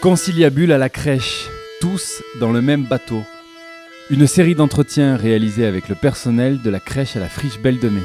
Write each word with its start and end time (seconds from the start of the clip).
Conciliabule 0.00 0.72
à 0.72 0.78
la 0.78 0.88
crèche, 0.88 1.46
tous 1.82 2.22
dans 2.40 2.52
le 2.52 2.62
même 2.62 2.84
bateau. 2.84 3.22
Une 4.08 4.26
série 4.26 4.54
d'entretiens 4.54 5.14
réalisés 5.14 5.66
avec 5.66 5.90
le 5.90 5.94
personnel 5.94 6.62
de 6.62 6.70
la 6.70 6.80
crèche 6.80 7.16
à 7.16 7.20
la 7.20 7.28
friche 7.28 7.60
Belle 7.60 7.78
de 7.78 7.90
Mai. 7.90 8.00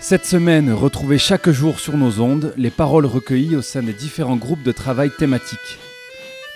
Cette 0.00 0.26
semaine, 0.26 0.72
retrouvez 0.72 1.16
chaque 1.16 1.48
jour 1.48 1.78
sur 1.78 1.96
nos 1.96 2.20
ondes 2.20 2.52
les 2.56 2.70
paroles 2.70 3.06
recueillies 3.06 3.54
au 3.54 3.62
sein 3.62 3.84
des 3.84 3.92
différents 3.92 4.34
groupes 4.34 4.64
de 4.64 4.72
travail 4.72 5.12
thématiques. 5.16 5.78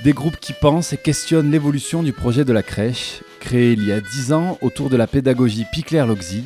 Des 0.02 0.12
groupes 0.12 0.40
qui 0.40 0.52
pensent 0.52 0.92
et 0.92 0.98
questionnent 0.98 1.52
l'évolution 1.52 2.02
du 2.02 2.12
projet 2.12 2.44
de 2.44 2.52
la 2.52 2.64
crèche, 2.64 3.20
créé 3.38 3.74
il 3.74 3.86
y 3.86 3.92
a 3.92 4.00
10 4.00 4.32
ans 4.32 4.58
autour 4.62 4.90
de 4.90 4.96
la 4.96 5.06
pédagogie 5.06 5.64
Picler-Loxy, 5.72 6.42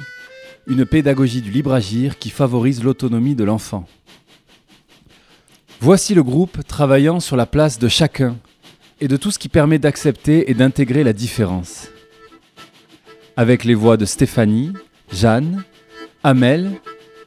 une 0.66 0.84
pédagogie 0.84 1.40
du 1.40 1.50
libre 1.50 1.72
agir 1.72 2.18
qui 2.18 2.28
favorise 2.28 2.84
l'autonomie 2.84 3.34
de 3.34 3.44
l'enfant. 3.44 3.86
Voici 5.80 6.12
le 6.12 6.24
groupe 6.24 6.58
travaillant 6.78 7.18
sur 7.18 7.34
la 7.34 7.44
place 7.44 7.80
de 7.80 7.88
chacun 7.88 8.36
et 9.00 9.08
de 9.08 9.16
tout 9.16 9.32
ce 9.32 9.40
qui 9.40 9.48
permet 9.48 9.80
d'accepter 9.80 10.48
et 10.48 10.54
d'intégrer 10.54 11.02
la 11.02 11.12
différence. 11.12 11.88
Avec 13.36 13.64
les 13.64 13.74
voix 13.74 13.96
de 13.96 14.04
Stéphanie, 14.04 14.72
Jeanne, 15.12 15.64
Amel, 16.22 16.70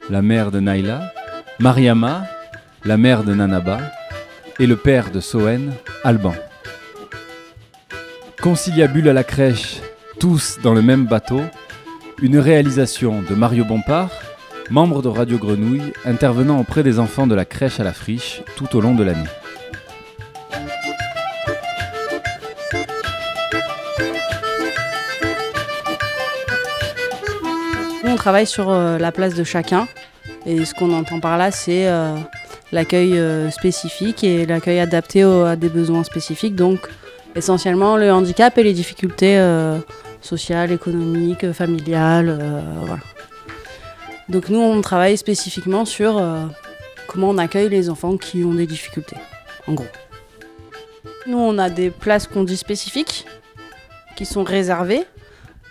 la 0.08 0.22
mère 0.22 0.52
de 0.52 0.58
Naila, 0.58 1.12
Mariama, 1.58 2.24
la 2.86 2.96
mère 2.96 3.24
de 3.24 3.34
Nanaba, 3.34 3.80
et 4.58 4.66
le 4.66 4.76
père 4.76 5.10
de 5.10 5.20
Sohen, 5.20 5.74
Alban. 6.02 6.32
Conciliabule 8.40 9.10
à 9.10 9.12
la 9.12 9.22
crèche, 9.22 9.82
tous 10.18 10.60
dans 10.62 10.72
le 10.72 10.80
même 10.80 11.04
bateau, 11.04 11.42
une 12.22 12.38
réalisation 12.38 13.20
de 13.20 13.34
Mario 13.34 13.66
Bompard, 13.66 14.12
membre 14.70 15.02
de 15.02 15.08
Radio 15.08 15.36
Grenouille, 15.36 15.92
intervenant 16.06 16.58
auprès 16.58 16.82
des 16.82 16.98
enfants 16.98 17.26
de 17.26 17.34
la 17.34 17.44
crèche 17.44 17.80
à 17.80 17.84
la 17.84 17.92
friche 17.92 18.40
tout 18.56 18.74
au 18.74 18.80
long 18.80 18.94
de 18.94 19.02
l'année. 19.02 19.28
On 28.12 28.16
travaille 28.16 28.46
sur 28.46 28.70
euh, 28.70 28.98
la 28.98 29.10
place 29.10 29.34
de 29.34 29.44
chacun. 29.44 29.88
Et 30.46 30.64
ce 30.64 30.74
qu'on 30.74 30.92
entend 30.92 31.18
par 31.18 31.38
là, 31.38 31.50
c'est 31.50 31.86
euh, 31.86 32.14
l'accueil 32.70 33.18
euh, 33.18 33.50
spécifique 33.50 34.22
et 34.22 34.46
l'accueil 34.46 34.78
adapté 34.80 35.22
à 35.22 35.56
des 35.56 35.68
besoins 35.68 36.04
spécifiques. 36.04 36.54
Donc, 36.54 36.88
essentiellement, 37.34 37.96
le 37.96 38.12
handicap 38.12 38.56
et 38.58 38.62
les 38.62 38.74
difficultés 38.74 39.40
sociales, 40.20 40.70
économiques, 40.70 41.52
familiales. 41.52 42.38
voilà. 42.80 43.02
Donc, 44.28 44.50
nous, 44.50 44.60
on 44.60 44.80
travaille 44.82 45.16
spécifiquement 45.16 45.84
sur 45.84 46.22
comment 47.06 47.30
on 47.30 47.38
accueille 47.38 47.70
les 47.70 47.88
enfants 47.88 48.16
qui 48.18 48.44
ont 48.44 48.54
des 48.54 48.66
difficultés, 48.66 49.16
en 49.66 49.72
gros. 49.72 49.86
Nous, 51.26 51.38
on 51.38 51.56
a 51.58 51.70
des 51.70 51.90
places 51.90 52.26
qu'on 52.26 52.44
dit 52.44 52.56
spécifiques, 52.56 53.24
qui 54.14 54.26
sont 54.26 54.44
réservées 54.44 55.04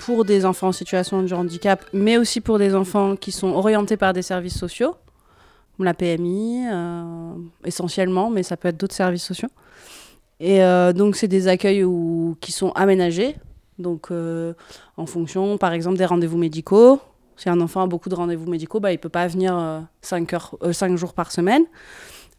pour 0.05 0.25
des 0.25 0.45
enfants 0.45 0.69
en 0.69 0.71
situation 0.71 1.21
de 1.21 1.33
handicap, 1.33 1.85
mais 1.93 2.17
aussi 2.17 2.41
pour 2.41 2.57
des 2.57 2.73
enfants 2.75 3.15
qui 3.15 3.31
sont 3.31 3.49
orientés 3.53 3.97
par 3.97 4.13
des 4.13 4.23
services 4.23 4.57
sociaux, 4.57 4.95
comme 5.77 5.85
la 5.85 5.93
PMI, 5.93 6.65
euh, 6.71 7.33
essentiellement, 7.65 8.29
mais 8.31 8.41
ça 8.43 8.57
peut 8.57 8.69
être 8.69 8.77
d'autres 8.77 8.95
services 8.95 9.23
sociaux. 9.23 9.49
Et 10.39 10.63
euh, 10.63 10.91
donc, 10.91 11.15
c'est 11.15 11.27
des 11.27 11.47
accueils 11.47 11.83
où- 11.83 12.35
qui 12.41 12.51
sont 12.51 12.71
aménagés, 12.71 13.35
donc 13.77 14.09
euh, 14.09 14.53
en 14.97 15.05
fonction, 15.05 15.57
par 15.59 15.71
exemple, 15.73 15.97
des 15.97 16.05
rendez-vous 16.05 16.37
médicaux. 16.37 16.99
Si 17.37 17.47
un 17.49 17.61
enfant 17.61 17.81
a 17.81 17.87
beaucoup 17.87 18.09
de 18.09 18.15
rendez-vous 18.15 18.49
médicaux, 18.49 18.79
bah, 18.79 18.91
il 18.91 18.95
ne 18.95 18.99
peut 18.99 19.09
pas 19.09 19.27
venir 19.27 19.83
5 20.01 20.95
jours 20.95 21.13
par 21.13 21.31
semaine. 21.31 21.63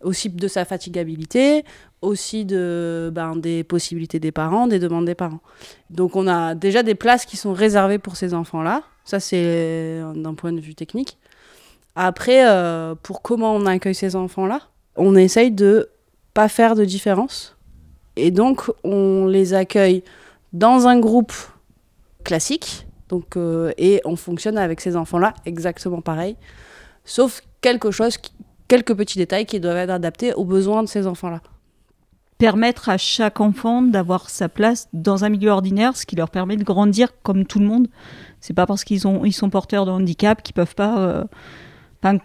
Aussi 0.03 0.29
de 0.31 0.49
sa 0.49 0.65
fatigabilité, 0.65 1.65
aussi 2.01 2.45
de, 2.45 3.11
ben, 3.15 3.37
des 3.37 3.63
possibilités 3.63 4.19
des 4.19 4.33
parents, 4.33 4.67
des 4.67 4.79
demandes 4.79 5.07
des 5.07 5.15
parents. 5.15 5.41
Donc 5.91 6.17
on 6.17 6.27
a 6.27 6.55
déjà 6.55 6.83
des 6.83 6.95
places 6.97 7.25
qui 7.25 7.37
sont 7.37 7.53
réservées 7.53 7.99
pour 7.99 8.17
ces 8.17 8.35
enfants-là. 8.35 8.83
Ça, 9.05 9.21
c'est 9.21 10.01
d'un 10.15 10.35
point 10.35 10.53
de 10.53 10.61
vue 10.61 10.75
technique. 10.75 11.19
Après, 11.95 12.49
euh, 12.49 12.95
pour 13.03 13.23
comment 13.23 13.55
on 13.55 13.67
accueille 13.67 13.95
ces 13.95 14.17
enfants-là, 14.17 14.61
on 14.97 15.15
essaye 15.17 15.51
de 15.51 15.89
pas 16.35 16.49
faire 16.49 16.75
de 16.75 16.85
différence. 16.85 17.57
Et 18.17 18.31
donc, 18.31 18.71
on 18.85 19.27
les 19.27 19.55
accueille 19.55 20.03
dans 20.53 20.87
un 20.87 20.99
groupe 20.99 21.33
classique. 22.25 22.87
Donc, 23.09 23.37
euh, 23.37 23.73
et 23.77 24.01
on 24.05 24.17
fonctionne 24.17 24.57
avec 24.57 24.81
ces 24.81 24.97
enfants-là 24.97 25.35
exactement 25.45 26.01
pareil. 26.01 26.37
Sauf 27.05 27.43
quelque 27.61 27.91
chose, 27.91 28.17
qui- 28.17 28.33
quelques 28.73 28.97
petits 28.97 29.19
détails 29.19 29.45
qui 29.45 29.61
doivent 29.61 29.77
être 29.77 29.91
adaptés 29.91 30.33
aux 30.33 30.47
besoins 30.47 30.83
de 30.83 30.89
ces 30.89 31.07
enfants-là. 31.07 31.43
permettre 32.39 32.89
à 32.89 32.97
chaque 32.97 33.39
enfant 33.43 33.83
d'avoir 33.83 34.31
sa 34.31 34.49
place 34.49 34.89
dans 34.95 35.27
un 35.27 35.29
milieu 35.29 35.51
ordinaire, 35.51 35.95
ce 35.95 36.07
qui 36.07 36.17
leur 36.17 36.31
permet 36.31 36.57
de 36.57 36.65
grandir 36.65 37.11
comme 37.23 37.45
tout 37.45 37.59
le 37.59 37.67
monde. 37.67 37.89
C'est 38.41 38.55
pas 38.55 38.65
parce 38.65 38.83
qu'ils 38.85 39.03
ils 39.25 39.33
sont 39.35 39.51
porteurs 39.51 39.85
de 39.85 39.91
handicap 39.91 40.43
qu'ils 40.43 40.55
peuvent 40.55 40.75
pas. 40.75 40.99
euh, 40.99 42.19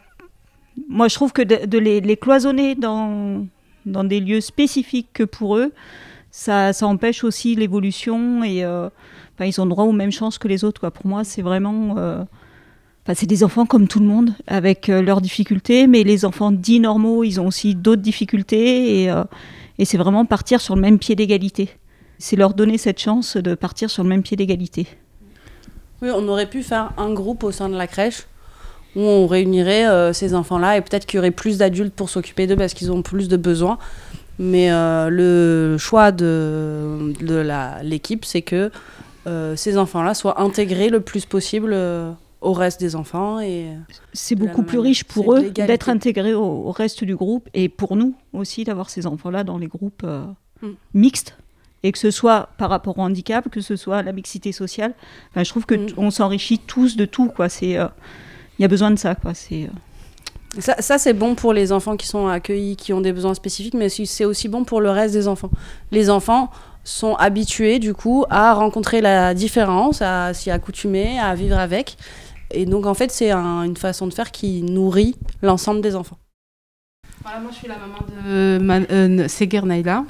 moi, 0.88 1.10
je 1.10 1.16
trouve 1.16 1.34
que 1.34 1.42
de, 1.42 1.78
les, 1.78 2.18
cloisonner 2.18 2.76
dans 2.76 3.46
dans 3.86 4.06
des 4.06 4.22
lieux 4.22 4.42
spécifiques 4.42 5.10
que 5.12 5.24
pour 5.24 5.58
eux, 5.58 5.74
ça, 6.32 6.72
ça 6.72 6.88
empêche 6.88 7.26
aussi 7.26 7.56
l'évolution 7.56 8.42
et 8.46 8.64
euh, 8.64 8.90
ils 9.42 9.60
ont 9.60 9.66
droit 9.66 9.84
aux 9.84 9.92
mêmes 9.92 10.14
chances 10.14 10.38
que 10.38 10.48
les 10.48 10.64
autres. 10.64 10.90
Pour 10.92 11.08
moi, 11.08 11.26
c'est 11.26 11.42
vraiment 11.42 11.96
euh, 11.98 12.24
C'est 13.16 13.26
des 13.26 13.44
enfants 13.44 13.66
comme 13.66 13.88
tout 13.88 14.00
le 14.00 14.06
monde, 14.06 14.34
avec 14.48 14.90
euh, 14.90 15.02
leurs 15.02 15.22
difficultés, 15.22 15.88
mais 15.88 16.04
les 16.04 16.26
enfants 16.26 16.52
dits 16.52 16.82
normaux, 16.82 17.24
ils 17.24 17.40
ont 17.40 17.48
aussi 17.48 17.74
d'autres 17.74 18.02
difficultés, 18.02 19.04
et, 19.04 19.12
euh, 19.12 19.24
et 19.80 19.86
c'est 19.86 19.98
vraiment 19.98 20.26
partir 20.26 20.60
sur 20.60 20.76
le 20.76 20.82
même 20.82 21.00
pied 21.00 21.16
d'égalité. 21.16 21.70
C'est 22.20 22.36
leur 22.36 22.54
donner 22.54 22.78
cette 22.78 23.00
chance 23.00 23.38
de 23.38 23.56
partir 23.56 23.90
sur 23.90 24.04
le 24.04 24.10
même 24.10 24.24
pied 24.24 24.36
d'égalité. 24.36 24.88
Oui, 26.02 26.10
on 26.14 26.28
aurait 26.28 26.50
pu 26.50 26.64
faire 26.64 26.92
un 26.98 27.14
groupe 27.14 27.44
au 27.44 27.52
sein 27.52 27.70
de 27.70 27.78
la 27.78 27.88
crèche 27.88 28.28
où 28.96 29.02
on 29.02 29.26
réunirait 29.26 29.88
euh, 29.88 30.12
ces 30.12 30.34
enfants-là 30.34 30.78
et 30.78 30.82
peut-être 30.82 31.06
qu'il 31.06 31.18
y 31.18 31.20
aurait 31.20 31.32
plus 31.32 31.60
d'adultes 31.60 31.94
pour 31.94 32.10
s'occuper 32.10 32.46
d'eux 32.46 32.56
parce 32.56 32.74
qu'ils 32.74 32.92
ont 32.92 33.04
plus 33.04 33.30
de 33.30 33.38
besoins. 33.38 33.78
Mais 34.40 34.70
le 34.70 35.78
choix 35.80 36.12
de, 36.12 37.16
l'équipe, 37.82 38.24
c'est 38.24 38.44
que 38.44 38.70
ces 39.56 39.80
enfants-là 39.80 40.14
soient 40.14 40.40
intégrés 40.40 40.90
le 40.90 41.00
plus 41.00 41.26
possible 41.26 41.76
au 42.42 42.54
reste 42.54 42.80
des 42.80 42.96
enfants. 42.96 43.40
Et 43.40 43.68
C'est 44.14 44.36
De 44.36 44.44
la 44.44 44.52
beaucoup 44.52 44.64
plus 44.64 44.80
riche 44.80 45.04
pour 45.04 45.36
C'est 45.38 45.46
eux 45.46 45.50
d'être 45.52 45.90
intégrés 45.90 46.34
au, 46.34 46.44
au 46.44 46.72
reste 46.72 47.04
du 47.04 47.16
groupe, 47.16 47.50
et 47.54 47.70
pour 47.70 47.96
nous 47.96 48.14
aussi 48.34 48.64
d'avoir 48.64 48.90
ces 48.90 49.08
enfants-là 49.08 49.44
dans 49.44 49.58
les 49.58 49.68
groupes 49.68 50.02
euh, 50.04 50.24
Mm. 50.62 50.68
mixtes. 50.96 51.38
Et 51.84 51.92
que 51.92 52.00
ce 52.00 52.10
soit 52.10 52.50
par 52.58 52.72
rapport 52.72 52.98
au 52.98 53.02
handicap, 53.02 53.48
que 53.50 53.62
ce 53.62 53.76
soit 53.76 53.98
à 53.98 54.02
la 54.02 54.12
mixité 54.12 54.52
sociale. 54.52 54.96
Enfin, 55.30 55.44
je 55.44 55.50
trouve 55.52 55.66
que 55.68 55.76
Mm. 55.76 55.88
on 55.98 56.10
s'enrichit 56.10 56.58
tous 56.58 56.96
de 56.98 57.06
tout. 57.06 57.28
quoi. 57.30 57.48
C'est, 57.50 57.78
euh, 57.78 57.88
Il 58.58 58.64
y 58.64 58.66
a 58.66 58.68
besoin 58.68 58.90
de 58.90 58.96
ça. 58.98 59.14
Quoi. 59.14 59.36
C'est, 59.36 59.66
euh, 59.66 60.60
ça, 60.60 60.76
ça, 60.80 60.98
c'est 60.98 61.14
bon 61.14 61.36
pour 61.36 61.54
les 61.54 61.72
enfants 61.72 61.96
qui 61.96 62.08
sont 62.08 62.28
accueillis, 62.28 62.76
qui 62.76 62.92
ont 62.92 63.02
des 63.02 63.14
besoins 63.14 63.36
spécifiques, 63.36 63.76
mais 63.76 63.88
c'est 63.90 64.26
aussi 64.26 64.48
bon 64.50 64.64
pour 64.64 64.82
le 64.82 64.90
reste 64.90 65.14
des 65.14 65.28
enfants. 65.28 65.52
Les 65.92 66.10
enfants 66.10 66.50
sont 66.84 67.14
habitués, 67.16 67.78
du 67.78 67.94
coup, 67.94 68.26
à 68.32 68.54
rencontrer 68.56 69.00
la 69.02 69.36
différence, 69.36 70.02
à 70.02 70.34
s'y 70.34 70.50
accoutumer, 70.50 71.20
à 71.20 71.36
vivre 71.36 71.60
avec. 71.60 71.98
Et 72.52 72.66
donc, 72.66 72.86
en 72.86 72.94
fait, 72.94 73.12
c'est 73.12 73.32
un- 73.32 73.64
une 73.64 73.78
façon 73.78 74.08
de 74.08 74.14
faire 74.14 74.32
qui 74.32 74.62
nourrit 74.64 75.16
l'ensemble 75.42 75.82
des 75.82 75.96
enfants. 75.96 76.18
Voilà, 77.24 77.40
moi 77.40 77.52
je 77.52 77.58
suis 77.58 77.68
la 77.68 77.78
maman 77.78 77.98
de 78.24 78.58
Ma- 78.60 78.76
euh, 78.90 79.28
Seger 79.28 79.62
Naila. 79.64 80.06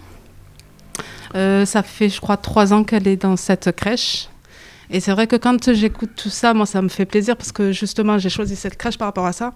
Euh, 1.36 1.66
ça 1.66 1.84
fait, 1.84 2.09
je 2.09 2.22
crois, 2.22 2.38
trois 2.38 2.74
ans 2.74 2.84
qu'elle 2.84 3.08
est 3.08 3.18
dans 3.18 3.36
cette 3.38 3.72
crèche. 3.76 4.30
Et 4.90 5.00
c'est 5.00 5.12
vrai 5.12 5.28
que 5.28 5.36
quand 5.36 5.74
j'écoute 5.74 6.12
tout 6.16 6.30
ça, 6.30 6.53
moi, 6.53 6.66
ça 6.66 6.81
me 6.81 6.88
fait 6.90 7.06
plaisir 7.06 7.36
parce 7.36 7.52
que 7.52 7.72
justement, 7.72 8.18
j'ai 8.18 8.30
choisi 8.30 8.56
cette 8.56 8.78
crèche 8.78 8.97
par 8.97 9.08
rapport 9.08 9.26
à 9.26 9.34
ça, 9.34 9.53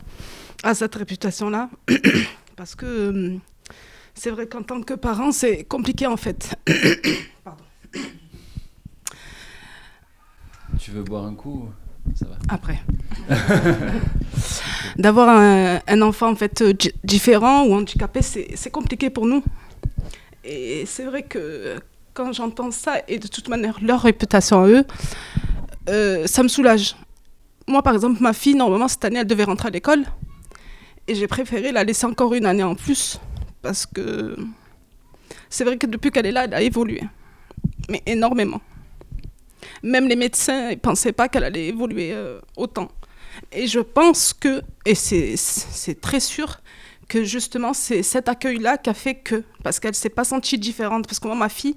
à 0.63 0.73
cette 0.73 0.95
réputation-là. 0.95 1.69
parce 2.55 2.75
que 2.75 2.85
euh, 2.85 3.38
c'est 4.13 4.31
vrai 4.31 4.47
qu'en 4.47 4.63
tant 4.63 4.81
que 4.81 4.94
parent, 4.94 5.31
c'est 5.31 5.63
compliqué 5.63 6.07
en 6.07 6.17
fait. 6.17 6.55
Pardon. 7.44 7.63
Tu 10.79 10.91
veux 10.91 11.03
boire 11.03 11.25
un 11.25 11.35
coup 11.35 11.69
Après. 12.49 12.79
D'avoir 14.97 15.29
un, 15.29 16.01
enfant 16.01 16.31
en 16.31 16.35
fait 16.35 16.63
di- 16.63 16.91
différent 17.03 17.65
ou 17.65 17.73
handicapé, 17.73 18.21
c'est 18.21 18.49
c'est 18.55 18.71
compliqué 18.71 19.09
pour 19.09 19.25
nous. 19.25 19.43
Et 20.43 20.83
c'est 20.85 21.05
vrai 21.05 21.23
que 21.23 21.75
quand 22.13 22.33
j'entends 22.33 22.71
ça, 22.71 22.95
et 23.07 23.19
de 23.19 23.27
toute 23.27 23.47
manière 23.47 23.79
leur 23.81 24.01
réputation 24.01 24.63
à 24.63 24.67
eux, 24.67 24.83
euh, 25.89 26.27
ça 26.27 26.43
me 26.43 26.47
soulage. 26.47 26.95
Moi, 27.67 27.81
par 27.83 27.93
exemple, 27.93 28.21
ma 28.21 28.33
fille, 28.33 28.55
normalement, 28.55 28.87
cette 28.87 29.05
année, 29.05 29.19
elle 29.19 29.27
devait 29.27 29.43
rentrer 29.45 29.67
à 29.67 29.71
l'école. 29.71 30.03
Et 31.07 31.15
j'ai 31.15 31.27
préféré 31.27 31.71
la 31.71 31.83
laisser 31.83 32.05
encore 32.05 32.33
une 32.33 32.45
année 32.45 32.63
en 32.63 32.75
plus. 32.75 33.19
Parce 33.61 33.85
que 33.85 34.35
c'est 35.49 35.63
vrai 35.63 35.77
que 35.77 35.87
depuis 35.87 36.11
qu'elle 36.11 36.25
est 36.25 36.31
là, 36.31 36.45
elle 36.45 36.53
a 36.53 36.61
évolué. 36.61 37.01
Mais 37.89 38.01
énormément. 38.05 38.61
Même 39.83 40.07
les 40.07 40.15
médecins 40.15 40.71
ne 40.71 40.75
pensaient 40.75 41.11
pas 41.11 41.27
qu'elle 41.29 41.43
allait 41.43 41.67
évoluer 41.67 42.11
euh, 42.13 42.39
autant. 42.57 42.89
Et 43.51 43.67
je 43.67 43.79
pense 43.79 44.33
que, 44.33 44.61
et 44.85 44.95
c'est- 44.95 45.99
très 46.01 46.19
sûr, 46.19 46.59
que 47.07 47.23
justement, 47.23 47.73
c'est 47.73 48.03
cet 48.03 48.29
accueil-là 48.29 48.77
qui 48.77 48.89
a 48.89 48.93
fait 48.93 49.15
que, 49.15 49.43
parce 49.63 49.79
qu'elle 49.79 49.95
s'est 49.95 50.09
pas 50.09 50.23
sentie 50.23 50.57
différente, 50.57 51.07
parce 51.07 51.19
que 51.19 51.27
moi, 51.27 51.35
ma 51.35 51.49
fille, 51.49 51.75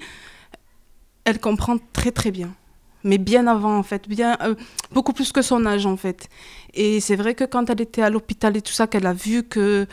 elle 1.25 1.38
comprend 1.40 1.76
très 1.92 2.10
très 2.12 2.31
bien. 2.31 2.54
Mais 3.02 3.19
bien 3.19 3.46
avant, 3.46 3.76
en 3.76 3.82
fait, 3.82 4.08
bien, 4.08 4.37
euh, 4.42 4.54
beaucoup 4.92 5.12
plus 5.12 5.30
que 5.32 5.42
son 5.42 5.66
âge, 5.66 5.84
en 5.87 5.96
fait. 5.96 6.28
Et 6.72 7.00
c'est 7.00 7.16
vrai 7.16 7.34
que 7.34 7.44
quand 7.44 7.69
elle 7.69 7.80
était 7.82 8.02
à 8.02 8.08
l'hôpital 8.10 8.56
et 8.56 8.62
tout 8.62 8.72
ça, 8.72 8.87
qu'elle 8.87 9.06
a 9.06 9.12
vu 9.12 9.42
que 9.42 9.87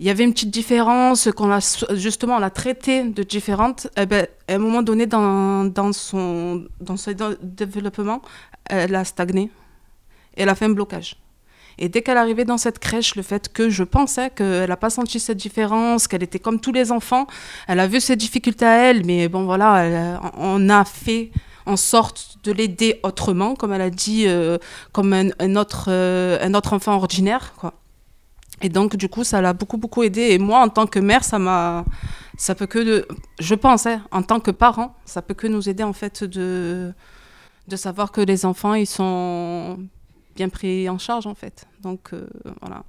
il 0.00 0.06
y 0.06 0.10
avait 0.10 0.24
une 0.24 0.32
petite 0.32 0.50
différence, 0.50 1.28
qu'on 1.36 1.52
a 1.52 1.60
justement 1.94 2.36
on 2.36 2.40
l'a 2.40 2.50
traitée 2.50 3.04
de 3.04 3.22
différente, 3.22 3.86
eh 3.96 4.06
ben, 4.06 4.26
à 4.48 4.54
un 4.54 4.58
moment 4.58 4.82
donné 4.82 5.06
dans, 5.06 5.64
dans, 5.64 5.92
son, 5.92 6.64
dans 6.80 6.96
son 6.96 7.12
développement, 7.42 8.20
elle 8.64 8.94
a 8.94 9.04
stagné. 9.04 9.50
Elle 10.36 10.48
a 10.48 10.54
fait 10.54 10.64
un 10.64 10.70
blocage. 10.70 11.16
Et 11.78 11.88
dès 11.88 12.02
qu'elle 12.02 12.16
arrivait 12.16 12.44
dans 12.44 12.58
cette 12.58 12.78
crèche, 12.78 13.16
le 13.16 13.22
fait 13.22 13.52
que 13.52 13.68
je 13.68 13.82
pensais 13.82 14.30
qu'elle 14.30 14.68
n'a 14.68 14.76
pas 14.76 14.90
senti 14.90 15.18
cette 15.20 15.38
différence, 15.38 16.06
qu'elle 16.08 16.22
était 16.22 16.38
comme 16.38 16.60
tous 16.60 16.72
les 16.72 16.92
enfants, 16.92 17.26
elle 17.66 17.80
a 17.80 17.86
vu 17.86 18.00
ses 18.00 18.16
difficultés 18.16 18.64
à 18.64 18.90
elle, 18.90 19.04
mais 19.04 19.28
bon 19.28 19.44
voilà, 19.44 20.20
on 20.36 20.68
a 20.70 20.84
fait 20.84 21.30
en 21.66 21.76
sorte 21.76 22.36
de 22.44 22.52
l'aider 22.52 23.00
autrement, 23.02 23.54
comme 23.54 23.72
elle 23.72 23.80
a 23.80 23.90
dit, 23.90 24.24
euh, 24.26 24.58
comme 24.92 25.12
un, 25.12 25.56
autre, 25.56 25.86
euh, 25.88 26.38
un 26.42 26.54
autre 26.54 26.74
enfant 26.74 26.94
ordinaire. 26.94 27.54
Quoi. 27.56 27.74
Et 28.62 28.68
donc, 28.68 28.96
du 28.96 29.08
coup, 29.08 29.24
ça 29.24 29.40
l'a 29.40 29.52
beaucoup, 29.52 29.76
beaucoup 29.76 30.02
aidé. 30.02 30.30
Et 30.30 30.38
moi, 30.38 30.60
en 30.60 30.68
tant 30.68 30.86
que 30.86 30.98
mère, 30.98 31.24
ça 31.24 31.38
m'a. 31.38 31.84
Ça 32.36 32.54
peut 32.54 32.66
que. 32.66 32.78
De, 32.78 33.08
je 33.40 33.54
pense, 33.54 33.86
hein, 33.86 34.02
en 34.10 34.22
tant 34.22 34.40
que 34.40 34.50
parent, 34.50 34.94
ça 35.04 35.22
peut 35.22 35.34
que 35.34 35.46
nous 35.46 35.68
aider, 35.68 35.82
en 35.82 35.92
fait, 35.92 36.24
de, 36.24 36.92
de 37.68 37.76
savoir 37.76 38.12
que 38.12 38.20
les 38.20 38.44
enfants, 38.44 38.74
ils 38.74 38.86
sont 38.86 39.78
bien 40.36 40.48
pris 40.48 40.88
en 40.88 40.98
charge, 40.98 41.26
en 41.26 41.34
fait. 41.34 41.66
Donc, 41.82 42.12
euh, 42.12 42.26
voilà. 42.60 42.84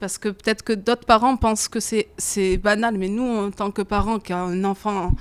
Parce 0.00 0.18
que 0.18 0.30
peut-être 0.30 0.62
que 0.62 0.72
d'autres 0.72 1.06
parents 1.06 1.36
pensent 1.36 1.68
que 1.68 1.78
c'est 1.78 2.56
banal, 2.56 2.98
mais 2.98 3.08
nous, 3.08 3.46
en 3.46 3.50
tant 3.50 3.70
que 3.70 3.82
parents 3.82 4.18
qui 4.18 4.32
a 4.32 4.40
un 4.40 4.64
enfant 4.64 5.12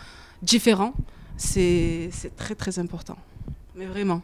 différent, 0.42 0.94
c'est 1.38 2.10
très, 2.36 2.56
très 2.56 2.80
important. 2.80 3.18
Mais 3.76 3.86
vraiment. 3.86 4.22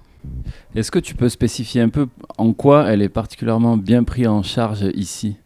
Est-ce 0.75 0.91
que 0.91 0.99
tu 0.99 1.15
peux 1.15 1.29
spécifier 1.29 1.81
un 1.81 1.89
peu 1.89 2.07
en 2.37 2.53
quoi 2.53 2.87
elle 2.87 3.01
est 3.01 3.09
particulièrement 3.09 3.77
bien 3.77 4.03
prise 4.03 4.27
en 4.27 4.43
charge 4.43 4.81
ici? 4.95 5.37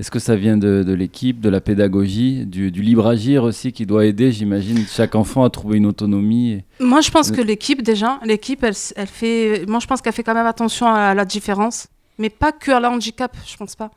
Est-ce 0.00 0.10
que 0.10 0.18
ça 0.18 0.36
vient 0.36 0.56
de, 0.56 0.92
l'équipe, 0.92 1.40
de 1.40 1.48
la 1.48 1.60
pédagogie, 1.60 2.46
du, 2.46 2.70
libre 2.70 3.06
agir 3.06 3.44
aussi 3.44 3.72
qui 3.72 3.86
doit 3.86 4.06
aider, 4.06 4.32
j'imagine, 4.32 4.84
chaque 4.88 5.14
enfant 5.14 5.44
à 5.44 5.50
trouver 5.50 5.76
une 5.76 5.86
autonomie 5.86 6.62
Moi, 6.80 7.00
je 7.02 7.10
pense 7.10 7.30
que 7.30 7.40
l'équipe, 7.40 7.82
déjà, 7.82 8.18
l'équipe, 8.24 8.64
elle, 8.64 8.74
elle, 8.96 9.06
fait. 9.06 9.64
Moi, 9.68 9.80
je 9.80 9.86
pense 9.86 10.00
qu'elle 10.00 10.12
fait 10.12 10.22
quand 10.22 10.34
même 10.34 10.46
attention 10.46 10.86
à 10.86 11.14
la 11.14 11.24
différence, 11.24 11.88
mais 12.18 12.30
pas 12.30 12.52
que 12.52 12.70
à 12.70 12.80
la 12.80 12.90
handicap, 12.90 13.36
je 13.46 13.56
pense 13.56 13.76
pas. 13.76 13.90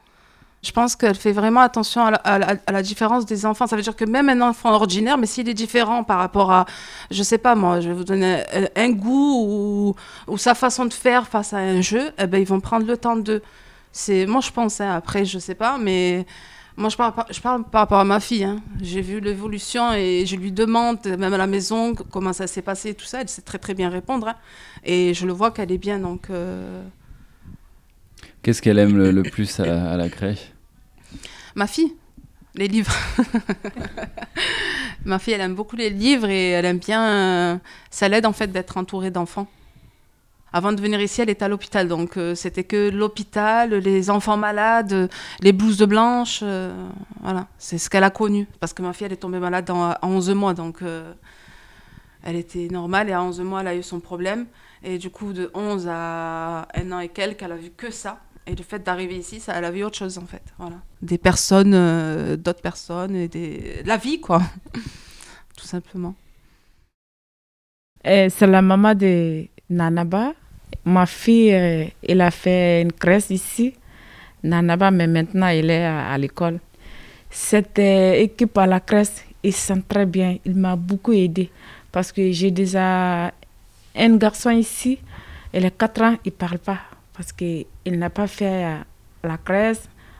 Je 0.65 0.71
pense 0.71 0.95
qu'elle 0.95 1.15
fait 1.15 1.31
vraiment 1.31 1.59
attention 1.59 2.01
à 2.05 2.39
la, 2.71 2.81
différence 2.81 3.27
des 3.27 3.45
enfants. 3.45 3.67
Ça 3.67 3.75
veut 3.75 3.83
dire 3.83 3.95
que 3.95 4.03
même 4.03 4.29
un 4.29 4.41
enfant 4.41 4.73
ordinaire, 4.73 5.15
mais 5.15 5.27
s'il 5.27 5.47
est 5.47 5.53
différent 5.53 6.03
par 6.03 6.17
rapport 6.17 6.51
à, 6.51 6.65
je 7.11 7.21
sais 7.21 7.37
pas 7.37 7.53
moi, 7.53 7.81
je 7.81 7.89
vais 7.89 7.93
vous 7.93 8.03
donner 8.03 8.41
un, 8.75 8.89
goût 8.89 9.95
ou, 10.27 10.37
sa 10.39 10.55
façon 10.55 10.85
de 10.85 10.93
faire 10.93 11.27
face 11.27 11.53
à 11.53 11.57
un 11.57 11.81
jeu, 11.81 12.09
eh 12.17 12.25
ben, 12.25 12.39
ils 12.39 12.47
vont 12.47 12.61
prendre 12.61 12.87
le 12.87 12.97
temps 12.97 13.15
de 13.15 13.43
c'est 13.95 14.25
moi 14.25 14.41
je 14.41 14.51
pense 14.51 14.81
hein, 14.81 14.91
après 14.93 15.23
je 15.23 15.39
sais 15.39 15.55
pas 15.55 15.77
mais 15.77 16.25
moi 16.75 16.89
je 16.89 16.97
parle 16.97 17.13
je 17.31 17.39
parle 17.39 17.63
par 17.63 17.79
rapport 17.79 17.99
à 17.99 18.03
ma 18.03 18.19
fille 18.19 18.43
hein. 18.43 18.61
j'ai 18.81 18.99
vu 18.99 19.21
l'évolution 19.21 19.93
et 19.93 20.25
je 20.25 20.35
lui 20.35 20.51
demande 20.51 20.99
même 21.05 21.33
à 21.33 21.37
la 21.37 21.47
maison 21.47 21.95
comment 21.95 22.33
ça 22.33 22.45
s'est 22.45 22.61
passé 22.61 22.93
tout 22.93 23.05
ça 23.05 23.21
elle 23.21 23.29
sait 23.29 23.41
très 23.41 23.57
très 23.57 23.73
bien 23.73 23.89
répondre 23.89 24.27
hein. 24.27 24.35
et 24.83 25.13
je 25.13 25.25
le 25.25 25.31
vois 25.31 25.51
qu'elle 25.51 25.71
est 25.71 25.77
bien 25.77 25.97
donc 25.99 26.29
euh, 26.29 26.83
qu'est-ce 28.43 28.61
qu'elle 28.61 28.79
aime 28.79 28.97
le, 28.97 29.23
plus 29.23 29.61
à, 29.61 29.95
la 29.95 30.09
crèche? 30.09 30.51
Ma 31.55 31.65
fille 31.65 31.93
les 32.53 32.67
livres 32.67 32.93
ma 35.05 35.19
fille 35.19 35.35
elle 35.35 35.41
aime 35.41 35.55
beaucoup 35.55 35.77
les 35.77 35.89
livres 35.89 36.27
et 36.27 36.49
elle 36.49 36.65
aime 36.65 36.79
bien 36.79 37.01
euh, 37.01 37.57
ça 37.89 38.09
l'aide 38.09 38.25
en 38.25 38.33
fait 38.33 38.51
d'être 38.51 38.75
entourée 38.75 39.09
d'enfants 39.09 39.47
avant 40.55 40.71
de 40.71 40.79
venir 40.79 41.01
ici, 41.01 41.21
elle 41.21 41.29
était 41.29 41.43
à 41.43 41.49
l'hôpital. 41.49 41.89
Donc, 41.89 42.15
euh, 42.15 42.33
c'était 42.33 42.63
que 42.63 42.89
l'hôpital, 42.89 43.73
les 43.73 44.09
enfants 44.09 44.37
malades, 44.37 45.09
les 45.41 45.51
blouses 45.51 45.77
de 45.77 45.85
blanche. 45.85 46.39
Euh, 46.43 46.73
voilà, 47.21 47.47
c'est 47.57 47.77
ce 47.77 47.89
qu'elle 47.89 48.05
a 48.05 48.09
connu. 48.09 48.47
Parce 48.61 48.71
que 48.71 48.81
ma 48.81 48.93
fille, 48.93 49.05
elle 49.05 49.11
est 49.11 49.17
tombée 49.17 49.39
malade 49.39 49.69
à 49.69 49.99
11 50.01 50.29
mois. 50.29 50.53
Donc, 50.53 50.81
euh, 50.81 51.11
elle 52.23 52.37
était 52.37 52.69
normale. 52.71 53.09
Et 53.09 53.11
à 53.11 53.21
11 53.21 53.41
mois, 53.41 53.59
elle 53.59 53.67
a 53.67 53.75
eu 53.75 53.83
son 53.83 53.99
problème. 53.99 54.45
Et 54.81 54.97
du 54.97 55.09
coup, 55.09 55.33
de 55.33 55.51
11 55.53 55.89
à 55.91 56.69
un 56.73 56.91
an 56.93 56.99
et 56.99 57.09
quelques, 57.09 57.43
elle 57.43 57.51
a 57.51 57.57
vu 57.57 57.71
que 57.71 57.91
ça. 57.91 58.21
Et 58.47 58.55
le 58.55 58.63
fait 58.63 58.79
d'arriver 58.79 59.17
ici, 59.17 59.41
ça, 59.41 59.55
elle 59.57 59.65
a 59.65 59.71
vu 59.71 59.83
autre 59.83 59.97
chose, 59.97 60.17
en 60.17 60.25
fait. 60.25 60.43
Voilà. 60.57 60.77
Des 61.01 61.17
personnes, 61.17 61.71
d'autres 62.37 62.61
personnes, 62.61 63.27
la 63.83 63.97
vie, 63.97 64.21
quoi. 64.21 64.41
Tout 65.57 65.65
simplement. 65.65 66.15
C'est 68.05 68.47
la 68.47 68.61
maman 68.61 68.95
de 68.95 69.47
Nanaba. 69.69 70.31
Ma 70.83 71.05
fille, 71.05 71.53
euh, 71.53 71.85
elle 72.07 72.21
a 72.21 72.31
fait 72.31 72.81
une 72.81 72.91
crèche 72.91 73.29
ici, 73.29 73.73
Nanaba, 74.43 74.91
mais 74.91 75.07
maintenant 75.07 75.47
elle 75.47 75.71
est 75.71 75.85
à, 75.85 76.17
l'école. 76.17 76.59
Cette 77.29 77.79
euh, 77.79 78.13
équipe 78.13 78.57
à 78.57 78.67
la 78.67 78.79
crèche, 78.79 79.25
ils 79.43 79.53
sont 79.53 79.81
très 79.87 80.05
bien. 80.05 80.37
Il 80.45 80.55
m'a 80.55 80.75
beaucoup 80.75 81.13
aidé 81.13 81.49
parce 81.91 82.11
que 82.11 82.31
j'ai 82.31 82.51
déjà 82.51 83.31
un 83.95 84.17
garçon 84.17 84.51
ici, 84.51 84.99
il 85.53 85.65
a 85.65 85.69
4 85.71 86.01
ans, 86.01 86.15
il 86.23 86.29
ne 86.29 86.35
parle 86.35 86.59
pas 86.59 86.79
parce 87.15 87.31
qu'il 87.31 87.65
n'a 87.87 88.09
pas 88.09 88.27
fait 88.27 88.65
euh, 88.65 88.77
la 89.23 89.37
crèche. 89.37 89.77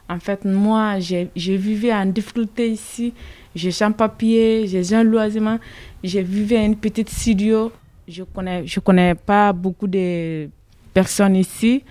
En 0.08 0.20
fait, 0.20 0.46
moi, 0.46 1.00
j'ai 1.00 1.30
vécu 1.36 1.92
en 1.92 2.06
difficulté 2.06 2.70
ici. 2.70 3.14
J'ai 3.56 3.72
sans 3.72 3.92
papier, 3.92 4.68
j'ai 4.68 4.96
un 4.96 5.04
loisir. 5.04 5.42
J'ai 6.04 6.22
vécu 6.22 6.56
une 6.56 6.76
petite 6.76 7.10
studio 7.10 7.72
je 8.08 8.24
connais, 8.24 8.66
je 8.66 8.80
connais 8.80 9.16
pas 9.16 9.54
beaucoup 9.54 9.88
de 9.88 10.50
personnes 10.94 11.36
ici. 11.36 11.84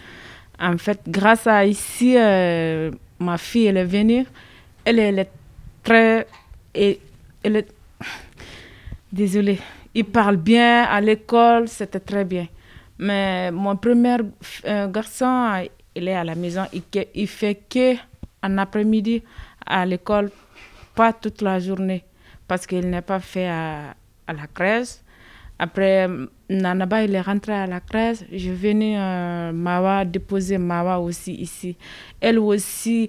En 0.59 0.79
fait, 0.79 1.01
grâce 1.09 1.47
à 1.47 1.65
ici, 1.65 2.17
euh, 2.17 2.91
ma 3.19 3.39
fille, 3.39 3.67
elle 3.67 3.77
est 3.77 3.85
venue. 3.85 4.27
Elle, 4.85 4.99
est 4.99 5.31
très... 5.83 6.27
Elle. 6.73 7.65
Désolée. 9.13 9.59
Il 9.95 10.05
parle 10.05 10.37
bien 10.37 10.85
à 10.85 11.01
l'école, 11.01 11.69
c'était 11.69 12.01
très 12.01 12.25
bien. 12.25 12.49
Mais 12.99 13.51
mon 13.51 13.77
premier 13.77 14.17
euh, 14.67 14.89
garçon, 14.89 15.67
il 15.95 16.09
est 16.09 16.15
à 16.15 16.25
la 16.25 16.35
maison. 16.35 16.65
Il, 16.73 16.83
il 17.15 17.29
fait 17.29 17.61
que 17.69 17.95
en 18.43 18.59
après-midi 18.59 19.23
à 19.65 19.87
l'école, 19.87 20.31
pas 20.95 21.13
toute 21.13 21.43
la 21.43 21.59
journée, 21.59 22.05
parce 22.47 22.67
qu'il 22.67 22.89
n'est 22.91 23.03
pas 23.03 23.21
fait 23.21 23.49
à, 23.49 23.95
à 24.27 24.33
la 24.33 24.47
crèche. 24.47 24.97
Après, 25.59 26.09
Nanaba, 26.51 27.05
il 27.05 27.15
est 27.15 27.21
rentré 27.21 27.53
à 27.53 27.67
la 27.67 27.81
crèche. 27.81 28.19
Je 28.33 28.51
venais 28.51 28.99
euh, 28.99 29.53
Mawa 29.53 30.05
déposer 30.05 30.59
Mawa 30.59 30.99
aussi 30.99 31.35
ici. 31.35 31.77
Elle 32.21 32.39
aussi, 32.39 33.09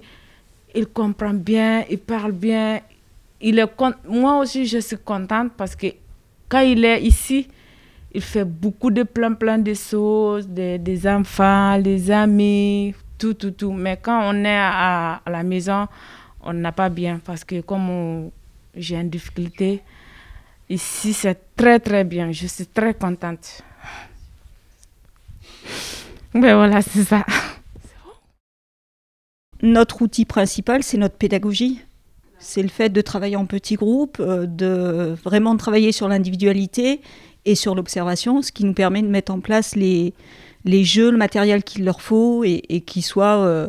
il 0.74 0.86
comprend 0.86 1.34
bien, 1.34 1.84
il 1.90 1.98
parle 1.98 2.32
bien. 2.32 2.80
Il 3.40 3.58
est 3.58 3.68
Moi 4.08 4.38
aussi, 4.38 4.66
je 4.66 4.78
suis 4.78 4.96
contente 4.96 5.52
parce 5.56 5.74
que 5.74 5.88
quand 6.48 6.60
il 6.60 6.84
est 6.84 7.02
ici, 7.02 7.48
il 8.12 8.22
fait 8.22 8.44
beaucoup 8.44 8.90
de 8.90 9.02
plein, 9.02 9.32
plein 9.34 9.58
de 9.58 9.74
choses, 9.74 10.46
des, 10.48 10.78
des 10.78 11.06
enfants, 11.06 11.78
des 11.80 12.10
amis, 12.10 12.94
tout, 13.18 13.34
tout, 13.34 13.50
tout. 13.50 13.72
Mais 13.72 13.98
quand 14.00 14.32
on 14.32 14.44
est 14.44 14.56
à 14.56 15.20
la 15.26 15.42
maison, 15.42 15.86
on 16.40 16.52
n'a 16.52 16.72
pas 16.72 16.88
bien 16.88 17.20
parce 17.24 17.44
que 17.44 17.60
comme 17.60 18.30
j'ai 18.74 18.96
une 18.96 19.10
difficulté, 19.10 19.82
Ici, 20.68 21.12
c'est 21.12 21.38
très 21.56 21.78
très 21.78 22.04
bien. 22.04 22.32
Je 22.32 22.46
suis 22.46 22.66
très 22.66 22.94
contente. 22.94 23.62
Ben 26.34 26.56
voilà, 26.56 26.82
c'est 26.82 27.04
ça. 27.04 27.24
Notre 29.62 30.02
outil 30.02 30.24
principal, 30.24 30.82
c'est 30.82 30.98
notre 30.98 31.16
pédagogie. 31.16 31.80
C'est 32.38 32.62
le 32.62 32.68
fait 32.68 32.90
de 32.90 33.00
travailler 33.00 33.36
en 33.36 33.46
petits 33.46 33.76
groupes, 33.76 34.18
euh, 34.20 34.46
de 34.46 35.16
vraiment 35.24 35.56
travailler 35.56 35.92
sur 35.92 36.08
l'individualité 36.08 37.00
et 37.44 37.54
sur 37.54 37.74
l'observation, 37.74 38.42
ce 38.42 38.52
qui 38.52 38.64
nous 38.64 38.74
permet 38.74 39.00
de 39.02 39.08
mettre 39.08 39.32
en 39.32 39.40
place 39.40 39.74
les, 39.74 40.12
les 40.64 40.84
jeux, 40.84 41.10
le 41.10 41.16
matériel 41.16 41.62
qu'il 41.62 41.84
leur 41.84 42.02
faut 42.02 42.44
et, 42.44 42.82
qui 42.86 43.00
soient 43.00 43.38
euh, 43.38 43.68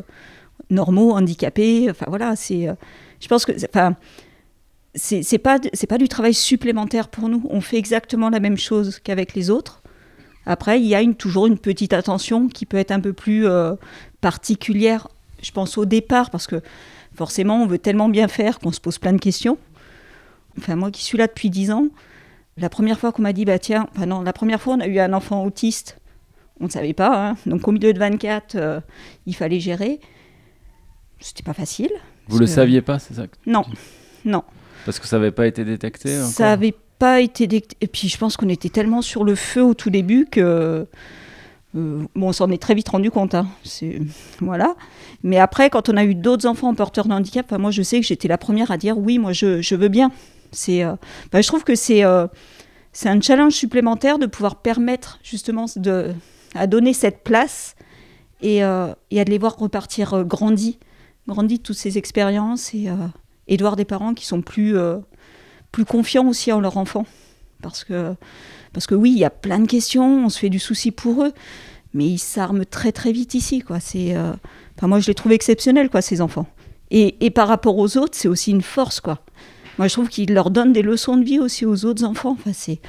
normaux, 0.70 1.12
handicapés. 1.12 1.88
Enfin 1.90 2.08
voilà, 2.10 2.36
c'est. 2.36 2.68
Euh, 2.68 2.74
je 3.22 3.28
pense 3.28 3.46
que. 3.46 3.54
C'est 4.98 5.38
pas 5.38 5.60
c'est 5.74 5.88
pas 5.88 5.98
du 5.98 6.08
travail 6.10 6.34
supplémentaire 6.34 7.08
pour 7.08 7.30
nous. 7.30 7.46
On 7.50 7.62
fait 7.62 7.78
exactement 7.78 8.30
la 8.30 8.40
même 8.40 8.58
chose 8.58 9.00
qu'avec 9.00 9.34
les 9.36 9.50
autres. 9.50 9.82
Après, 10.46 10.80
il 10.80 10.88
y 10.88 10.96
a 10.96 11.02
une, 11.02 11.16
toujours 11.16 11.46
une 11.48 11.58
petite 11.58 11.94
attention 11.94 12.48
qui 12.48 12.66
peut 12.66 12.78
être 12.78 12.92
un 12.92 13.00
peu 13.02 13.12
plus 13.14 13.46
euh, 13.46 13.74
particulière, 14.22 15.08
je 15.42 15.52
pense 15.52 15.78
au 15.78 15.84
départ, 15.86 16.30
parce 16.30 16.48
que 16.48 16.62
forcément, 17.14 17.62
on 17.62 17.68
veut 17.68 17.80
tellement 17.80 18.08
bien 18.10 18.28
faire 18.30 18.60
qu'on 18.60 18.72
se 18.72 18.80
pose 18.80 18.98
plein 18.98 19.12
de 19.14 19.20
questions. 19.20 19.58
Enfin, 20.58 20.76
moi 20.78 20.90
qui 20.90 21.04
suis 21.04 21.18
là 21.18 21.28
depuis 21.28 21.50
10 21.50 21.72
ans, 21.72 21.88
la 22.56 22.70
première 22.70 22.98
fois 22.98 23.12
qu'on 23.12 23.22
m'a 23.24 23.34
dit, 23.34 23.44
bah 23.46 23.60
tiens, 23.60 23.88
enfin 23.96 24.06
non, 24.06 24.22
la 24.22 24.32
première 24.34 24.62
fois, 24.62 24.76
on 24.76 24.80
a 24.80 24.88
eu 24.88 25.00
un 25.00 25.12
enfant 25.14 25.44
autiste, 25.44 26.00
on 26.62 26.66
ne 26.66 26.70
savait 26.72 26.94
pas, 26.94 27.30
hein. 27.32 27.36
donc 27.46 27.68
au 27.68 27.72
milieu 27.74 27.92
de 27.94 28.00
24, 28.00 28.56
euh, 28.56 28.80
il 29.26 29.36
fallait 29.36 29.60
gérer. 29.60 30.00
C'était 31.20 31.44
pas 31.44 31.54
facile, 31.54 31.90
Vous 32.30 32.40
le 32.40 32.46
que- 32.46 32.52
saviez 32.52 32.82
pas, 32.82 33.00
c'est 33.00 33.16
ça 33.16 33.26
Non, 33.46 33.64
non. 34.24 34.44
Parce 34.88 34.98
que 35.00 35.06
ça 35.06 35.18
n'avait 35.20 35.32
pas 35.32 35.46
été 35.46 35.64
détecté 35.64 36.10
Ça 36.24 36.52
avait 36.54 36.74
pas 36.98 37.22
été. 37.22 37.46
dé- 37.46 37.64
Et 37.82 37.86
puis 37.88 38.10
je 38.10 38.18
pense 38.18 38.38
qu'on 38.38 38.50
était 38.50 38.70
tellement 38.70 39.04
sur 39.04 39.24
le 39.24 39.36
feu 39.36 39.62
au 39.64 39.74
tout 39.76 39.92
début 39.92 40.26
que. 40.32 40.40
euh, 40.42 40.86
bon, 42.16 42.28
on 42.30 42.32
s'en 42.34 42.50
est 42.50 42.62
très 42.62 42.74
vite 42.74 42.90
rendu 42.90 43.12
compte. 43.12 43.36
hein. 43.36 43.48
C'est 43.64 44.00
voilà. 44.40 44.76
Mais 45.24 45.38
après, 45.38 45.70
quand 45.70 45.90
on 45.90 45.98
a 45.98 46.04
eu 46.06 46.16
d'autres 46.16 46.48
enfants 46.48 46.74
porteurs 46.74 47.06
de 47.06 47.14
handicap, 47.14 47.46
enfin, 47.48 47.60
moi 47.60 47.70
je 47.72 47.82
sais 47.84 48.00
que 48.00 48.06
j'étais 48.08 48.28
la 48.28 48.38
première 48.40 48.72
à 48.72 48.78
dire 48.78 48.98
oui, 48.98 49.20
moi 49.20 49.32
je, 49.34 49.62
je 49.62 49.76
veux 49.76 49.90
bien. 49.90 50.12
C'est. 50.52 50.84
euh, 50.84 50.94
enfin, 51.28 51.42
je 51.42 51.48
trouve 51.48 51.64
que 51.64 51.76
c'est. 51.76 52.04
euh, 52.04 52.26
c'est 52.94 53.10
un 53.10 53.22
challenge 53.22 53.54
supplémentaire 53.54 54.18
de 54.18 54.26
pouvoir 54.26 54.56
permettre 54.56 55.20
justement 55.22 55.66
de, 55.76 56.14
à 56.56 56.66
donner 56.66 56.94
cette 56.94 57.24
place 57.24 57.76
et, 58.42 58.58
et 58.58 58.62
à 58.64 58.96
de 59.26 59.30
les 59.30 59.38
voir 59.38 59.56
repartir 59.58 60.24
grandis, 60.26 60.80
grandis 61.28 61.58
de 61.60 61.64
toutes 61.64 61.78
ces 61.78 62.00
expériences 62.00 62.74
et, 62.74 62.88
et 63.48 63.58
de 63.58 63.64
voir 63.64 63.76
des 63.76 63.86
parents 63.86 64.14
qui 64.14 64.26
sont 64.26 64.42
plus, 64.42 64.78
euh, 64.78 64.98
plus 65.72 65.86
confiants 65.86 66.28
aussi 66.28 66.52
en 66.52 66.60
leur 66.60 66.78
enfant. 66.78 67.06
Parce 67.62 67.84
que, 67.84 68.14
parce 68.74 68.88
que 68.88 68.96
oui, 68.96 69.12
il 69.12 69.20
y 69.20 69.26
a 69.26 69.30
plein 69.30 69.60
de 69.60 69.68
questions, 69.68 70.26
on 70.26 70.30
se 70.30 70.40
fait 70.40 70.50
du 70.50 70.60
souci 70.60 70.92
pour 70.92 71.24
eux, 71.24 71.34
mais 71.94 72.06
ils 72.06 72.20
s'arment 72.20 72.66
très 72.66 72.92
très 72.92 73.12
vite 73.12 73.34
ici. 73.34 73.60
Quoi. 73.60 73.80
C'est, 73.80 74.16
euh, 74.16 74.34
moi, 74.84 75.00
je 75.00 75.08
les 75.08 75.16
trouve 75.16 75.32
exceptionnels, 75.32 75.90
quoi, 75.90 76.02
ces 76.02 76.22
enfants. 76.22 76.48
Et, 76.92 77.26
et 77.26 77.32
par 77.32 77.48
rapport 77.48 77.78
aux 77.78 77.98
autres, 77.98 78.16
c'est 78.16 78.28
aussi 78.28 78.52
une 78.52 78.62
force. 78.62 79.00
quoi. 79.00 79.20
Moi, 79.78 79.88
je 79.88 79.94
trouve 79.94 80.10
qu'ils 80.10 80.34
leur 80.34 80.50
donnent 80.52 80.74
des 80.74 80.82
leçons 80.82 81.18
de 81.18 81.24
vie 81.24 81.40
aussi 81.40 81.66
aux 81.66 81.86
autres 81.86 82.04
enfants. 82.04 82.36
Enfin, 82.40 82.52
c'est 82.54 82.80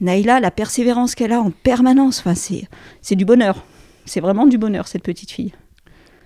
Naïla, 0.00 0.40
la 0.40 0.50
persévérance 0.50 1.14
qu'elle 1.14 1.32
a 1.32 1.40
en 1.40 1.50
permanence, 1.50 2.20
enfin, 2.20 2.34
c'est, 2.34 2.68
c'est 3.00 3.16
du 3.16 3.24
bonheur. 3.24 3.64
C'est 4.06 4.20
vraiment 4.20 4.46
du 4.46 4.58
bonheur, 4.58 4.86
cette 4.86 5.02
petite 5.02 5.30
fille. 5.30 5.52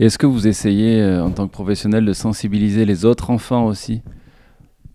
Est-ce 0.01 0.19
que 0.19 0.27
vous 0.27 0.47
essayez, 0.47 1.01
euh, 1.01 1.25
en 1.25 1.31
tant 1.31 1.47
que 1.47 1.53
professionnel, 1.53 2.05
de 2.05 2.13
sensibiliser 2.13 2.85
les 2.85 3.05
autres 3.05 3.31
enfants 3.31 3.67
aussi 3.67 4.03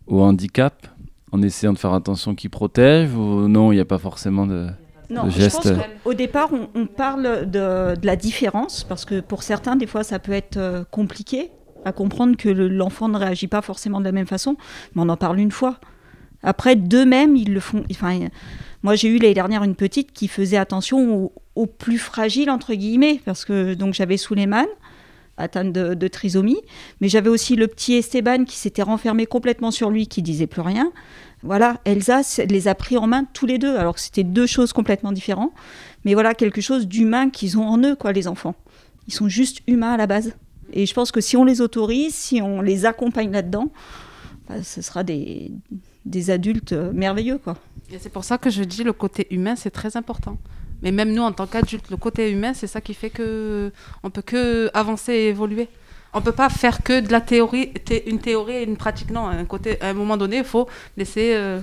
au 0.07 0.21
handicap 0.21 0.87
en 1.31 1.41
essayant 1.41 1.73
de 1.73 1.77
faire 1.79 1.93
attention 1.93 2.35
qu'ils 2.35 2.49
protègent 2.49 3.13
ou 3.15 3.47
non, 3.47 3.71
il 3.71 3.75
n'y 3.75 3.81
a 3.81 3.85
pas 3.85 3.97
forcément 3.97 4.45
de... 4.45 4.67
Non, 5.09 5.29
je 5.29 5.43
pense 5.49 5.69
qu'au 6.03 6.13
départ, 6.13 6.49
on, 6.53 6.69
on 6.79 6.85
parle 6.85 7.45
de, 7.49 7.95
de 7.95 8.05
la 8.05 8.15
différence, 8.15 8.83
parce 8.83 9.03
que 9.05 9.19
pour 9.19 9.43
certains, 9.43 9.75
des 9.75 9.85
fois, 9.87 10.03
ça 10.03 10.17
peut 10.19 10.31
être 10.31 10.57
euh, 10.57 10.83
compliqué 10.89 11.51
à 11.85 11.91
comprendre 11.91 12.37
que 12.37 12.49
le- 12.49 12.67
l'enfant 12.69 13.09
ne 13.09 13.17
réagit 13.17 13.47
pas 13.47 13.61
forcément 13.61 13.99
de 13.99 14.05
la 14.05 14.11
même 14.13 14.25
façon, 14.25 14.55
mais 14.95 15.01
on 15.03 15.09
en 15.09 15.17
parle 15.17 15.39
une 15.39 15.51
fois. 15.51 15.79
Après, 16.41 16.75
d'eux-mêmes, 16.75 17.35
ils 17.35 17.53
le 17.53 17.59
font. 17.59 17.83
Enfin, 17.91 18.17
moi, 18.81 18.95
j'ai 18.95 19.09
eu 19.09 19.17
l'année 19.19 19.33
dernière 19.33 19.63
une 19.63 19.75
petite 19.75 20.13
qui 20.13 20.27
faisait 20.27 20.57
attention 20.57 21.13
aux, 21.15 21.33
aux 21.55 21.67
plus 21.67 21.97
fragiles, 21.99 22.49
entre 22.49 22.73
guillemets, 22.73 23.19
parce 23.25 23.43
que 23.45 23.73
donc 23.75 23.93
j'avais 23.93 24.17
Suleiman, 24.17 24.65
atteinte 25.37 25.73
de, 25.73 26.07
trisomie, 26.07 26.61
mais 27.01 27.09
j'avais 27.09 27.29
aussi 27.29 27.55
le 27.55 27.67
petit 27.67 27.93
Esteban 27.93 28.45
qui 28.45 28.57
s'était 28.57 28.83
renfermé 28.83 29.25
complètement 29.25 29.71
sur 29.71 29.89
lui, 29.89 30.07
qui 30.07 30.21
disait 30.21 30.47
plus 30.47 30.61
rien. 30.61 30.91
Voilà, 31.41 31.81
Elsa 31.85 32.21
les 32.47 32.67
a 32.67 32.75
pris 32.75 32.97
en 32.97 33.07
main 33.07 33.25
tous 33.33 33.45
les 33.45 33.57
deux, 33.57 33.75
alors 33.75 33.95
que 33.95 34.01
c'était 34.01 34.23
deux 34.23 34.45
choses 34.45 34.73
complètement 34.73 35.11
différentes. 35.11 35.51
Mais 36.05 36.13
voilà, 36.13 36.33
quelque 36.33 36.61
chose 36.61 36.87
d'humain 36.87 37.29
qu'ils 37.29 37.57
ont 37.57 37.67
en 37.67 37.77
eux, 37.83 37.95
quoi, 37.95 38.11
les 38.11 38.27
enfants. 38.27 38.55
Ils 39.07 39.13
sont 39.13 39.27
juste 39.27 39.61
humains 39.67 39.93
à 39.93 39.97
la 39.97 40.07
base. 40.07 40.33
Et 40.71 40.85
je 40.85 40.93
pense 40.93 41.11
que 41.11 41.21
si 41.21 41.35
on 41.35 41.43
les 41.43 41.61
autorise, 41.61 42.13
si 42.13 42.41
on 42.41 42.61
les 42.61 42.85
accompagne 42.85 43.31
là-dedans, 43.31 43.69
bah, 44.47 44.63
ce 44.63 44.81
sera 44.81 45.03
des, 45.03 45.51
des 46.05 46.29
adultes 46.29 46.73
euh, 46.73 46.91
merveilleux, 46.93 47.37
quoi. 47.37 47.57
Et 47.91 47.99
c'est 47.99 48.09
pour 48.09 48.23
ça 48.23 48.37
que 48.37 48.49
je 48.49 48.63
dis 48.63 48.83
le 48.83 48.93
côté 48.93 49.27
humain, 49.29 49.55
c'est 49.55 49.71
très 49.71 49.97
important. 49.97 50.37
Mais 50.83 50.91
même 50.91 51.11
nous, 51.13 51.23
en 51.23 51.31
tant 51.31 51.47
qu'adultes, 51.47 51.89
le 51.89 51.97
côté 51.97 52.29
humain, 52.31 52.53
c'est 52.53 52.67
ça 52.67 52.81
qui 52.81 52.93
fait 52.93 53.09
que 53.09 53.71
on 54.03 54.09
peut 54.11 54.21
que 54.21 54.69
avancer 54.75 55.13
et 55.13 55.27
évoluer. 55.29 55.67
On 56.13 56.21
peut 56.21 56.31
pas 56.33 56.49
faire 56.49 56.83
que 56.83 56.99
de 56.99 57.11
la 57.11 57.21
théorie, 57.21 57.73
thé- 57.73 58.07
une 58.07 58.19
théorie 58.19 58.57
et 58.57 58.63
une 58.63 58.77
pratique. 58.77 59.09
Non, 59.09 59.25
un 59.27 59.45
côté, 59.45 59.81
à 59.81 59.87
un 59.89 59.93
moment 59.93 60.15
donné, 60.17 60.37
il 60.37 60.43
faut 60.43 60.67
laisser 60.95 61.33
euh, 61.33 61.59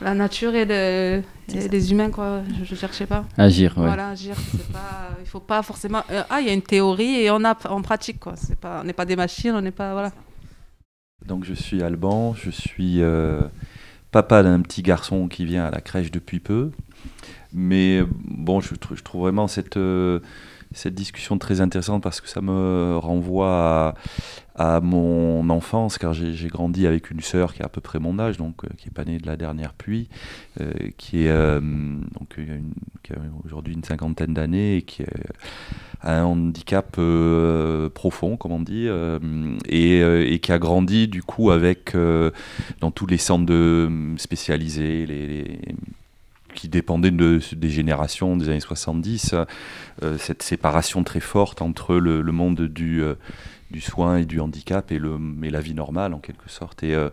la 0.00 0.14
nature 0.14 0.54
et, 0.54 0.64
le- 0.64 1.22
les 1.70 1.92
humains, 1.92 2.10
quoi. 2.10 2.40
Je, 2.60 2.64
je 2.64 2.74
cherchais 2.74 3.04
pas. 3.06 3.26
Agir, 3.36 3.76
ouais. 3.76 3.84
Voilà, 3.84 4.08
agir. 4.10 4.34
Pas, 4.72 5.10
il 5.20 5.26
faut 5.28 5.40
pas 5.40 5.62
forcément. 5.62 6.02
euh, 6.10 6.22
ah, 6.30 6.40
il 6.40 6.46
y 6.46 6.50
a 6.50 6.54
une 6.54 6.62
théorie 6.62 7.16
et 7.22 7.30
on 7.30 7.44
a, 7.44 7.54
on 7.68 7.82
pratique, 7.82 8.20
quoi. 8.20 8.34
C'est 8.36 8.58
pas, 8.58 8.80
on 8.80 8.84
n'est 8.84 8.94
pas 8.94 9.04
des 9.04 9.16
machines, 9.16 9.52
on 9.54 9.60
n'est 9.60 9.70
pas, 9.72 9.92
voilà. 9.92 10.12
Donc 11.26 11.44
je 11.44 11.52
suis 11.52 11.82
Alban, 11.82 12.32
je 12.34 12.48
suis 12.50 13.02
euh, 13.02 13.42
papa 14.10 14.42
d'un 14.42 14.60
petit 14.60 14.82
garçon 14.82 15.28
qui 15.28 15.44
vient 15.44 15.64
à 15.64 15.70
la 15.70 15.80
crèche 15.80 16.10
depuis 16.10 16.40
peu. 16.40 16.70
Mais 17.52 18.02
bon, 18.10 18.60
je, 18.60 18.74
trou- 18.74 18.96
je 18.96 19.02
trouve 19.02 19.22
vraiment 19.22 19.48
cette, 19.48 19.76
euh, 19.76 20.20
cette 20.72 20.94
discussion 20.94 21.36
très 21.38 21.60
intéressante 21.60 22.02
parce 22.02 22.20
que 22.20 22.28
ça 22.28 22.40
me 22.40 22.96
renvoie 22.96 23.94
à, 24.54 24.80
mon 24.80 25.48
enfance, 25.50 25.98
car 25.98 26.12
j'ai 26.12 26.48
grandi 26.48 26.86
avec 26.86 27.10
une 27.10 27.20
sœur 27.20 27.54
qui 27.54 27.62
a 27.62 27.66
à 27.66 27.68
peu 27.68 27.80
près 27.80 27.98
mon 27.98 28.18
âge, 28.18 28.36
donc 28.36 28.64
euh, 28.64 28.68
qui 28.76 28.88
est 28.88 28.92
pas 28.92 29.04
née 29.04 29.18
de 29.18 29.26
la 29.26 29.36
dernière 29.36 29.72
pluie, 29.72 30.08
euh, 30.60 30.70
qui 30.96 31.24
est 31.24 31.30
euh, 31.30 31.60
donc 31.60 32.38
a 33.10 33.14
aujourd'hui 33.44 33.74
une 33.74 33.82
cinquantaine 33.82 34.34
d'années 34.34 34.76
et 34.76 34.82
qui 34.82 35.02
a 36.02 36.18
un 36.18 36.24
handicap 36.24 36.96
profond, 37.94 38.36
comme 38.36 38.52
on 38.52 38.60
dit, 38.60 38.86
et, 39.66 40.38
qui 40.40 40.52
a 40.52 40.58
grandi 40.58 41.08
du 41.08 41.22
coup 41.22 41.50
avec 41.50 41.96
dans 42.80 42.90
tous 42.92 43.06
les 43.06 43.18
centres 43.18 43.46
de, 43.46 43.90
spécialisés, 44.16 45.06
les- 45.06 45.60
qui 46.54 46.68
dépendaient 46.68 47.10
de, 47.10 47.40
des 47.52 47.70
générations 47.70 48.36
des 48.36 48.48
années 48.48 48.60
70, 48.60 49.34
euh, 50.02 50.16
cette 50.18 50.42
séparation 50.42 51.04
très 51.04 51.20
forte 51.20 51.62
entre 51.62 51.96
le, 51.96 52.22
monde 52.32 52.62
du, 52.62 53.02
euh, 53.02 53.14
du 53.70 53.80
soin 53.80 54.16
et 54.18 54.24
du 54.24 54.40
handicap 54.40 54.90
et, 54.92 54.98
le, 54.98 55.18
et 55.42 55.50
la 55.50 55.60
vie 55.60 55.74
normale 55.74 56.14
en 56.14 56.18
quelque 56.18 56.48
sorte. 56.48 56.82
Et, 56.82 56.94
euh, 56.94 57.10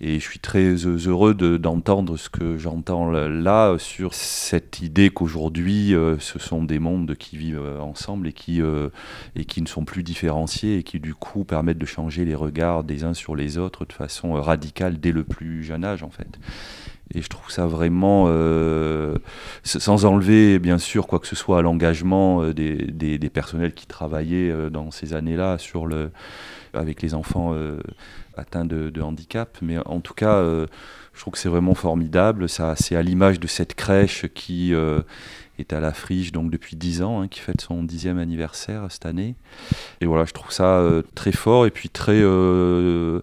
et 0.00 0.14
je 0.20 0.24
suis 0.24 0.38
très 0.38 0.74
heureux 0.74 1.34
de- 1.34 1.56
d'entendre 1.56 2.16
ce 2.16 2.28
que 2.28 2.56
j'entends 2.56 3.10
là 3.10 3.76
sur 3.78 4.14
cette 4.14 4.80
idée 4.80 5.10
qu'aujourd'hui 5.10 5.94
euh, 5.94 6.16
ce 6.20 6.38
sont 6.38 6.62
des 6.62 6.78
mondes 6.78 7.16
qui 7.16 7.36
vivent 7.36 7.60
ensemble 7.80 8.28
et 8.28 8.32
qui, 8.32 8.60
et 9.34 9.44
qui 9.44 9.60
ne 9.62 9.66
sont 9.66 9.84
plus 9.84 10.02
différenciés 10.04 10.78
et 10.78 10.82
qui 10.84 11.00
du 11.00 11.14
coup 11.14 11.44
permettent 11.44 11.78
de 11.78 11.86
changer 11.86 12.24
les 12.24 12.36
regards 12.36 12.84
des 12.84 13.02
uns 13.04 13.14
sur 13.14 13.34
les 13.34 13.58
autres 13.58 13.84
de 13.84 13.92
façon 13.92 14.34
radicale 14.34 15.00
dès 15.00 15.12
le 15.12 15.24
plus 15.24 15.64
jeune 15.64 15.84
âge 15.84 16.02
en 16.04 16.10
fait. 16.10 16.38
Et 17.14 17.22
je 17.22 17.28
trouve 17.28 17.50
ça 17.50 17.66
vraiment, 17.66 18.26
euh, 18.28 19.16
sans 19.64 20.04
enlever 20.04 20.58
bien 20.58 20.78
sûr 20.78 21.06
quoi 21.06 21.18
que 21.18 21.26
ce 21.26 21.36
soit 21.36 21.58
à 21.58 21.62
l'engagement 21.62 22.42
euh, 22.42 22.52
des, 22.52 22.76
des, 22.76 23.18
des 23.18 23.30
personnels 23.30 23.72
qui 23.72 23.86
travaillaient 23.86 24.50
euh, 24.50 24.68
dans 24.68 24.90
ces 24.90 25.14
années-là 25.14 25.56
sur 25.58 25.86
le, 25.86 26.10
avec 26.74 27.00
les 27.00 27.14
enfants 27.14 27.52
euh, 27.54 27.80
atteints 28.36 28.66
de, 28.66 28.90
de 28.90 29.00
handicap. 29.00 29.56
Mais 29.62 29.78
en 29.86 30.00
tout 30.00 30.14
cas, 30.14 30.34
euh, 30.34 30.66
je 31.14 31.20
trouve 31.20 31.32
que 31.32 31.38
c'est 31.38 31.48
vraiment 31.48 31.74
formidable. 31.74 32.48
Ça, 32.48 32.74
c'est 32.76 32.94
à 32.94 33.02
l'image 33.02 33.40
de 33.40 33.46
cette 33.46 33.74
crèche 33.74 34.26
qui 34.34 34.74
euh, 34.74 35.00
est 35.58 35.72
à 35.72 35.80
la 35.80 35.92
friche 35.92 36.32
donc 36.32 36.50
depuis 36.50 36.76
10 36.76 37.02
ans, 37.02 37.22
hein, 37.22 37.28
qui 37.28 37.40
fête 37.40 37.60
son 37.60 37.82
dixième 37.82 38.18
anniversaire 38.18 38.86
cette 38.90 39.06
année. 39.06 39.34
Et 40.00 40.06
voilà, 40.06 40.24
je 40.24 40.32
trouve 40.32 40.52
ça 40.52 40.78
euh, 40.78 41.02
très 41.14 41.32
fort 41.32 41.66
et 41.66 41.70
puis 41.70 41.88
très 41.88 42.20
euh, 42.20 43.20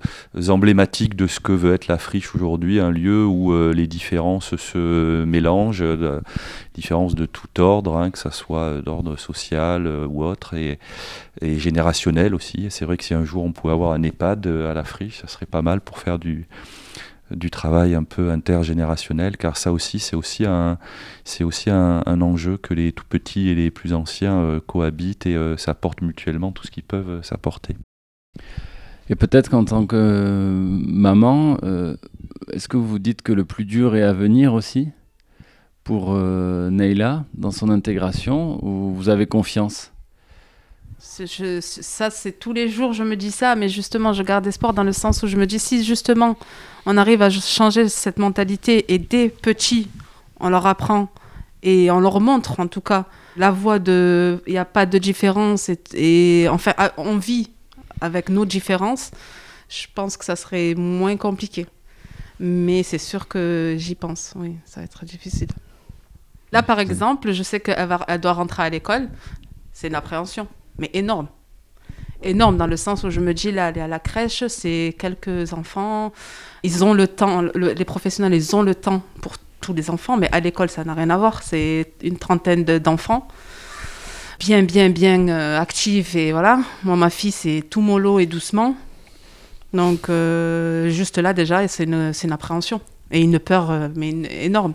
emblématique 0.47 1.15
de 1.15 1.27
ce 1.27 1.39
que 1.39 1.51
veut 1.51 1.73
être 1.73 1.87
la 1.87 1.97
friche 1.97 2.35
aujourd'hui, 2.35 2.79
un 2.79 2.91
lieu 2.91 3.25
où 3.25 3.53
euh, 3.53 3.73
les 3.73 3.87
différences 3.87 4.55
se 4.55 5.23
mélangent, 5.25 5.83
différences 6.73 7.15
de 7.15 7.25
tout 7.25 7.61
ordre, 7.61 7.97
hein, 7.97 8.11
que 8.11 8.19
ce 8.19 8.29
soit 8.29 8.81
d'ordre 8.81 9.17
social 9.17 9.87
ou 9.87 10.23
autre, 10.23 10.55
et, 10.55 10.79
et 11.41 11.57
générationnel 11.57 12.35
aussi. 12.35 12.67
C'est 12.69 12.85
vrai 12.85 12.97
que 12.97 13.03
si 13.03 13.13
un 13.13 13.25
jour 13.25 13.43
on 13.43 13.51
pouvait 13.51 13.73
avoir 13.73 13.93
un 13.93 14.03
EHPAD 14.03 14.47
à 14.47 14.73
la 14.73 14.83
friche, 14.83 15.21
ça 15.21 15.27
serait 15.27 15.45
pas 15.45 15.61
mal 15.61 15.81
pour 15.81 15.99
faire 15.99 16.19
du, 16.19 16.47
du 17.31 17.49
travail 17.49 17.95
un 17.95 18.03
peu 18.03 18.31
intergénérationnel, 18.31 19.37
car 19.37 19.57
ça 19.57 19.71
aussi, 19.71 19.99
c'est 19.99 20.15
aussi 20.15 20.45
un, 20.45 20.77
c'est 21.23 21.43
aussi 21.43 21.69
un, 21.69 22.03
enjeu 22.21 22.57
que 22.57 22.73
les 22.73 22.91
tout 22.91 23.05
petits 23.07 23.49
et 23.49 23.55
les 23.55 23.71
plus 23.71 23.93
anciens 23.93 24.39
euh, 24.39 24.59
cohabitent 24.65 25.25
et 25.25 25.35
euh, 25.35 25.57
s'apportent 25.57 26.01
mutuellement 26.01 26.51
tout 26.51 26.65
ce 26.65 26.71
qu'ils 26.71 26.83
peuvent 26.83 27.09
euh, 27.09 27.21
s'apporter. 27.21 27.75
Et 29.09 29.15
peut-être 29.15 29.49
qu'en 29.49 29.65
tant 29.65 29.85
que 29.85 30.51
maman, 30.51 31.59
est-ce 32.51 32.67
que 32.67 32.77
vous 32.77 32.97
dites 32.97 33.21
que 33.21 33.33
le 33.33 33.45
plus 33.45 33.63
dur 33.63 33.95
est 33.95 34.01
à 34.01 34.13
venir 34.13 34.55
aussi 34.55 34.89
pour 35.83 36.15
Neila 36.15 37.25
dans 37.35 37.51
son 37.51 37.69
intégration 37.69 38.57
ou 38.65 38.95
vous 38.95 39.09
avez 39.09 39.27
confiance? 39.27 39.93
Je- 41.19 41.59
ça, 41.61 42.09
c'est 42.09 42.33
tous 42.33 42.53
les 42.53 42.69
jours, 42.69 42.93
je 42.93 43.03
me 43.03 43.15
dis 43.15 43.31
ça, 43.31 43.55
mais 43.55 43.69
justement, 43.69 44.13
je 44.13 44.23
garde 44.23 44.45
espoir 44.47 44.73
dans 44.73 44.83
le 44.83 44.91
sens 44.93 45.23
où 45.23 45.27
je 45.27 45.37
me 45.37 45.45
dis, 45.45 45.59
si 45.59 45.83
justement 45.83 46.37
on 46.85 46.97
arrive 46.97 47.21
à 47.21 47.29
changer 47.29 47.89
cette 47.89 48.17
mentalité 48.19 48.93
et 48.93 48.99
dès 48.99 49.29
petits, 49.29 49.87
on 50.39 50.49
leur 50.49 50.65
apprend 50.67 51.09
et 51.63 51.89
on 51.91 51.99
leur 51.99 52.19
montre 52.21 52.59
en 52.59 52.67
tout 52.67 52.81
cas 52.81 53.05
la 53.37 53.51
voie 53.51 53.79
de. 53.79 54.41
Il 54.47 54.53
n'y 54.53 54.57
a 54.59 54.65
pas 54.65 54.85
de 54.85 54.97
différence 54.97 55.69
et, 55.69 55.79
et 55.93 56.47
enfin, 56.49 56.73
ah, 56.77 56.93
on 56.97 57.17
vit 57.17 57.49
avec 58.01 58.29
nos 58.29 58.45
différences, 58.45 59.11
je 59.69 59.87
pense 59.93 60.17
que 60.17 60.25
ça 60.25 60.35
serait 60.35 60.75
moins 60.75 61.17
compliqué. 61.17 61.65
Mais 62.39 62.83
c'est 62.83 62.97
sûr 62.97 63.27
que 63.27 63.75
j'y 63.77 63.95
pense, 63.95 64.33
oui, 64.35 64.57
ça 64.65 64.81
va 64.81 64.85
être 64.85 65.05
difficile. 65.05 65.47
Là, 66.51 66.61
par 66.63 66.79
exemple, 66.79 67.31
je 67.31 67.43
sais 67.43 67.59
qu'elle 67.59 67.87
elle 68.07 68.19
doit 68.21 68.33
rentrer 68.33 68.63
à 68.63 68.69
l'école, 68.69 69.09
c'est 69.73 69.87
une 69.87 69.95
appréhension, 69.95 70.47
mais 70.77 70.89
énorme. 70.93 71.27
énorme 72.23 72.57
dans 72.57 72.65
le 72.67 72.77
sens 72.77 73.03
où 73.03 73.09
je 73.11 73.19
me 73.19 73.33
dis, 73.33 73.51
là, 73.51 73.67
aller 73.67 73.81
à 73.81 73.87
la 73.87 73.99
crèche, 73.99 74.43
c'est 74.47 74.95
quelques 74.97 75.53
enfants. 75.53 76.11
Ils 76.63 76.83
ont 76.83 76.93
le 76.93 77.07
temps, 77.07 77.41
le- 77.41 77.73
les 77.73 77.85
professionnels, 77.85 78.33
ils 78.33 78.55
ont 78.55 78.63
le 78.63 78.73
temps 78.73 79.03
pour 79.21 79.33
tous 79.61 79.73
les 79.73 79.89
enfants, 79.91 80.17
mais 80.17 80.29
à 80.31 80.39
l'école, 80.39 80.69
ça 80.69 80.83
n'a 80.83 80.93
rien 80.95 81.09
à 81.11 81.17
voir. 81.17 81.43
C'est 81.43 81.91
une 82.01 82.17
trentaine 82.17 82.63
de- 82.63 82.77
d'enfants. 82.79 83.27
Bien, 84.39 84.63
bien, 84.63 84.89
bien 84.89 85.27
euh, 85.29 85.59
actifs. 85.59 86.15
Et 86.15 86.31
voilà. 86.31 86.59
Moi, 86.83 86.95
ma 86.95 87.09
fille, 87.09 87.31
c'est 87.31 87.63
tout 87.69 87.81
mollo 87.81 88.19
et 88.19 88.25
doucement. 88.25 88.75
Donc, 89.73 90.09
euh, 90.09 90.89
juste 90.89 91.17
là, 91.17 91.33
déjà, 91.33 91.67
c'est 91.67 91.83
une, 91.83 92.31
appréhension. 92.31 92.81
Et 93.11 93.21
une 93.21 93.39
peur, 93.39 93.69
euh, 93.71 93.87
mais 93.95 94.09
énorme. 94.43 94.73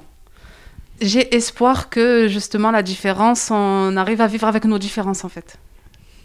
J'ai 1.01 1.35
espoir 1.35 1.89
que, 1.89 2.29
justement, 2.29 2.71
la 2.71 2.83
différence, 2.83 3.51
on 3.51 3.97
arrive 3.97 4.21
à 4.21 4.27
vivre 4.27 4.47
avec 4.47 4.65
nos 4.67 4.79
différences, 4.79 5.25
en 5.25 5.29
fait, 5.31 5.59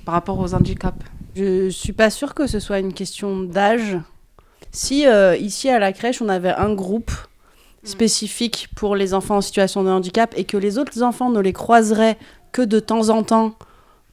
par 0.05 0.13
rapport 0.13 0.39
aux 0.39 0.53
handicaps. 0.53 1.03
Je 1.35 1.69
suis 1.69 1.93
pas 1.93 2.09
sûre 2.09 2.33
que 2.33 2.47
ce 2.47 2.59
soit 2.59 2.79
une 2.79 2.93
question 2.93 3.41
d'âge. 3.41 3.97
Si 4.71 5.05
euh, 5.05 5.35
ici 5.35 5.69
à 5.69 5.79
la 5.79 5.91
crèche, 5.91 6.21
on 6.21 6.29
avait 6.29 6.53
un 6.53 6.73
groupe 6.73 7.11
spécifique 7.83 8.69
pour 8.75 8.95
les 8.95 9.13
enfants 9.13 9.37
en 9.37 9.41
situation 9.41 9.83
de 9.83 9.89
handicap 9.89 10.33
et 10.37 10.45
que 10.45 10.57
les 10.57 10.77
autres 10.77 11.03
enfants 11.03 11.29
ne 11.29 11.39
les 11.39 11.53
croiseraient 11.53 12.17
que 12.51 12.61
de 12.61 12.79
temps 12.79 13.09
en 13.09 13.23
temps 13.23 13.55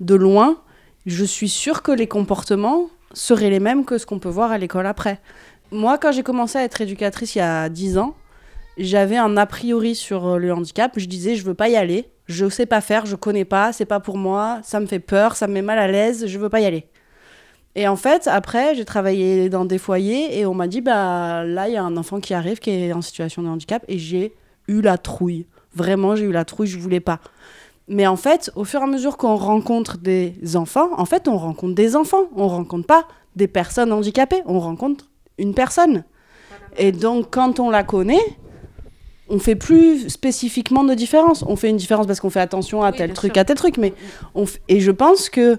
de 0.00 0.14
loin, 0.14 0.58
je 1.06 1.24
suis 1.24 1.48
sûre 1.48 1.82
que 1.82 1.92
les 1.92 2.06
comportements 2.06 2.88
seraient 3.14 3.50
les 3.50 3.60
mêmes 3.60 3.84
que 3.84 3.98
ce 3.98 4.06
qu'on 4.06 4.18
peut 4.18 4.28
voir 4.28 4.50
à 4.50 4.58
l'école 4.58 4.86
après. 4.86 5.20
Moi, 5.70 5.96
quand 5.98 6.12
j'ai 6.12 6.22
commencé 6.22 6.58
à 6.58 6.64
être 6.64 6.80
éducatrice 6.80 7.34
il 7.34 7.38
y 7.38 7.42
a 7.42 7.68
10 7.68 7.98
ans, 7.98 8.14
j'avais 8.78 9.16
un 9.16 9.36
a 9.36 9.46
priori 9.46 9.94
sur 9.94 10.38
le 10.38 10.52
handicap. 10.52 10.92
Je 10.96 11.06
disais, 11.06 11.34
je 11.36 11.44
veux 11.44 11.54
pas 11.54 11.68
y 11.68 11.76
aller, 11.76 12.08
je 12.26 12.48
sais 12.48 12.66
pas 12.66 12.80
faire, 12.80 13.06
je 13.06 13.16
connais 13.16 13.44
pas, 13.44 13.72
c'est 13.72 13.84
pas 13.84 14.00
pour 14.00 14.16
moi, 14.16 14.60
ça 14.62 14.80
me 14.80 14.86
fait 14.86 14.98
peur, 14.98 15.36
ça 15.36 15.46
me 15.46 15.54
met 15.54 15.62
mal 15.62 15.78
à 15.78 15.88
l'aise, 15.88 16.26
je 16.26 16.38
veux 16.38 16.48
pas 16.48 16.60
y 16.60 16.66
aller. 16.66 16.86
Et 17.74 17.88
en 17.88 17.96
fait, 17.96 18.26
après, 18.26 18.74
j'ai 18.74 18.84
travaillé 18.84 19.48
dans 19.48 19.64
des 19.64 19.78
foyers 19.78 20.38
et 20.38 20.44
on 20.44 20.54
m'a 20.54 20.66
dit, 20.66 20.82
bah 20.82 21.44
là, 21.44 21.68
il 21.68 21.74
y 21.74 21.76
a 21.76 21.82
un 21.82 21.96
enfant 21.96 22.20
qui 22.20 22.34
arrive 22.34 22.58
qui 22.58 22.70
est 22.70 22.92
en 22.92 23.00
situation 23.00 23.42
de 23.42 23.48
handicap 23.48 23.82
et 23.88 23.98
j'ai 23.98 24.34
eu 24.68 24.82
la 24.82 24.98
trouille. 24.98 25.46
Vraiment, 25.74 26.14
j'ai 26.14 26.24
eu 26.24 26.32
la 26.32 26.44
trouille, 26.44 26.66
je 26.66 26.78
voulais 26.78 27.00
pas. 27.00 27.18
Mais 27.88 28.06
en 28.06 28.16
fait, 28.16 28.50
au 28.56 28.64
fur 28.64 28.80
et 28.80 28.84
à 28.84 28.86
mesure 28.86 29.16
qu'on 29.16 29.36
rencontre 29.36 29.96
des 29.98 30.34
enfants, 30.54 30.90
en 30.98 31.06
fait, 31.06 31.28
on 31.28 31.36
rencontre 31.38 31.74
des 31.74 31.96
enfants. 31.96 32.24
On 32.36 32.46
rencontre 32.46 32.86
pas 32.86 33.08
des 33.36 33.48
personnes 33.48 33.92
handicapées, 33.92 34.42
on 34.46 34.60
rencontre 34.60 35.08
une 35.38 35.54
personne. 35.54 36.04
Et 36.76 36.92
donc, 36.92 37.28
quand 37.30 37.58
on 37.58 37.70
la 37.70 37.84
connaît, 37.84 38.24
on 39.28 39.38
fait 39.38 39.54
plus 39.56 40.08
spécifiquement 40.08 40.84
de 40.84 40.94
différence. 40.94 41.44
On 41.46 41.56
fait 41.56 41.70
une 41.70 41.76
différence 41.76 42.06
parce 42.06 42.20
qu'on 42.20 42.30
fait 42.30 42.40
attention 42.40 42.82
à 42.82 42.90
Oui, 42.90 42.96
tel 42.98 43.12
truc, 43.12 43.32
sûr. 43.34 43.40
à 43.40 43.44
tel 43.44 43.56
truc. 43.56 43.78
Mais 43.78 43.94
on 44.34 44.44
f- 44.44 44.58
Et 44.68 44.80
je 44.80 44.90
pense 44.90 45.28
que 45.30 45.58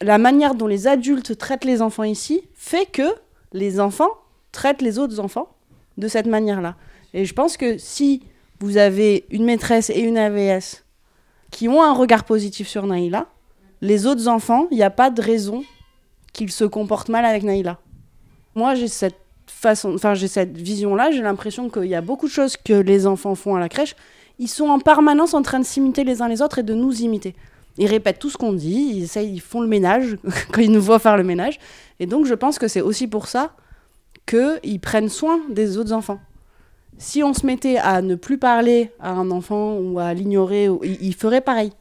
la 0.00 0.18
manière 0.18 0.54
dont 0.54 0.66
les 0.66 0.86
adultes 0.86 1.36
traitent 1.36 1.64
les 1.64 1.82
enfants 1.82 2.04
ici 2.04 2.42
fait 2.54 2.86
que 2.86 3.02
les 3.52 3.80
enfants 3.80 4.10
traitent 4.52 4.82
les 4.82 4.98
autres 4.98 5.20
enfants 5.20 5.48
de 5.98 6.08
cette 6.08 6.26
manière-là. 6.26 6.76
Et 7.14 7.24
je 7.24 7.34
pense 7.34 7.56
que 7.56 7.76
si 7.78 8.22
vous 8.60 8.76
avez 8.78 9.26
une 9.30 9.44
maîtresse 9.44 9.90
et 9.90 10.00
une 10.00 10.16
AVS 10.16 10.84
qui 11.50 11.68
ont 11.68 11.82
un 11.82 11.92
regard 11.92 12.24
positif 12.24 12.66
sur 12.68 12.86
Naïla, 12.86 13.26
les 13.82 14.06
autres 14.06 14.28
enfants, 14.28 14.68
il 14.70 14.76
n'y 14.76 14.82
a 14.82 14.90
pas 14.90 15.10
de 15.10 15.20
raison 15.20 15.64
qu'ils 16.32 16.50
se 16.52 16.64
comportent 16.64 17.08
mal 17.10 17.24
avec 17.26 17.42
Naïla. 17.42 17.78
Moi, 18.54 18.74
j'ai 18.74 18.88
cette 18.88 19.16
façon, 19.62 19.94
enfin 19.94 20.14
j'ai 20.14 20.28
cette 20.28 20.56
vision-là. 20.56 21.10
J'ai 21.10 21.22
l'impression 21.22 21.70
qu'il 21.70 21.86
y 21.86 21.94
a 21.94 22.00
beaucoup 22.00 22.26
de 22.26 22.32
choses 22.32 22.56
que 22.56 22.74
les 22.74 23.06
enfants 23.06 23.34
font 23.34 23.54
à 23.56 23.60
la 23.60 23.68
crèche. 23.68 23.96
Ils 24.38 24.48
sont 24.48 24.68
en 24.68 24.78
permanence 24.78 25.34
en 25.34 25.42
train 25.42 25.60
de 25.60 25.64
s'imiter 25.64 26.04
les 26.04 26.22
uns 26.22 26.28
les 26.28 26.42
autres 26.42 26.58
et 26.58 26.62
de 26.62 26.74
nous 26.74 27.02
imiter. 27.02 27.34
Ils 27.78 27.86
répètent 27.86 28.18
tout 28.18 28.28
ce 28.28 28.36
qu'on 28.36 28.52
dit, 28.52 28.92
ils, 28.94 29.04
essayent, 29.04 29.32
ils 29.32 29.40
font 29.40 29.60
le 29.60 29.68
ménage 29.68 30.16
quand 30.52 30.60
ils 30.60 30.70
nous 30.70 30.82
voient 30.82 30.98
faire 30.98 31.16
le 31.16 31.24
ménage. 31.24 31.58
Et 32.00 32.06
donc, 32.06 32.26
je 32.26 32.34
pense 32.34 32.58
que 32.58 32.68
c'est 32.68 32.80
aussi 32.80 33.06
pour 33.06 33.26
ça 33.28 33.52
qu'ils 34.26 34.80
prennent 34.80 35.08
soin 35.08 35.40
des 35.48 35.78
autres 35.78 35.92
enfants. 35.92 36.20
Si 36.98 37.22
on 37.22 37.32
se 37.32 37.46
mettait 37.46 37.78
à 37.78 38.02
ne 38.02 38.14
plus 38.14 38.38
parler 38.38 38.92
à 39.00 39.12
un 39.12 39.30
enfant 39.30 39.76
ou 39.78 39.98
à 39.98 40.12
l'ignorer, 40.12 40.68
il, 40.82 40.98
il 41.00 41.14
ferait 41.14 41.40
pareil. 41.40 41.72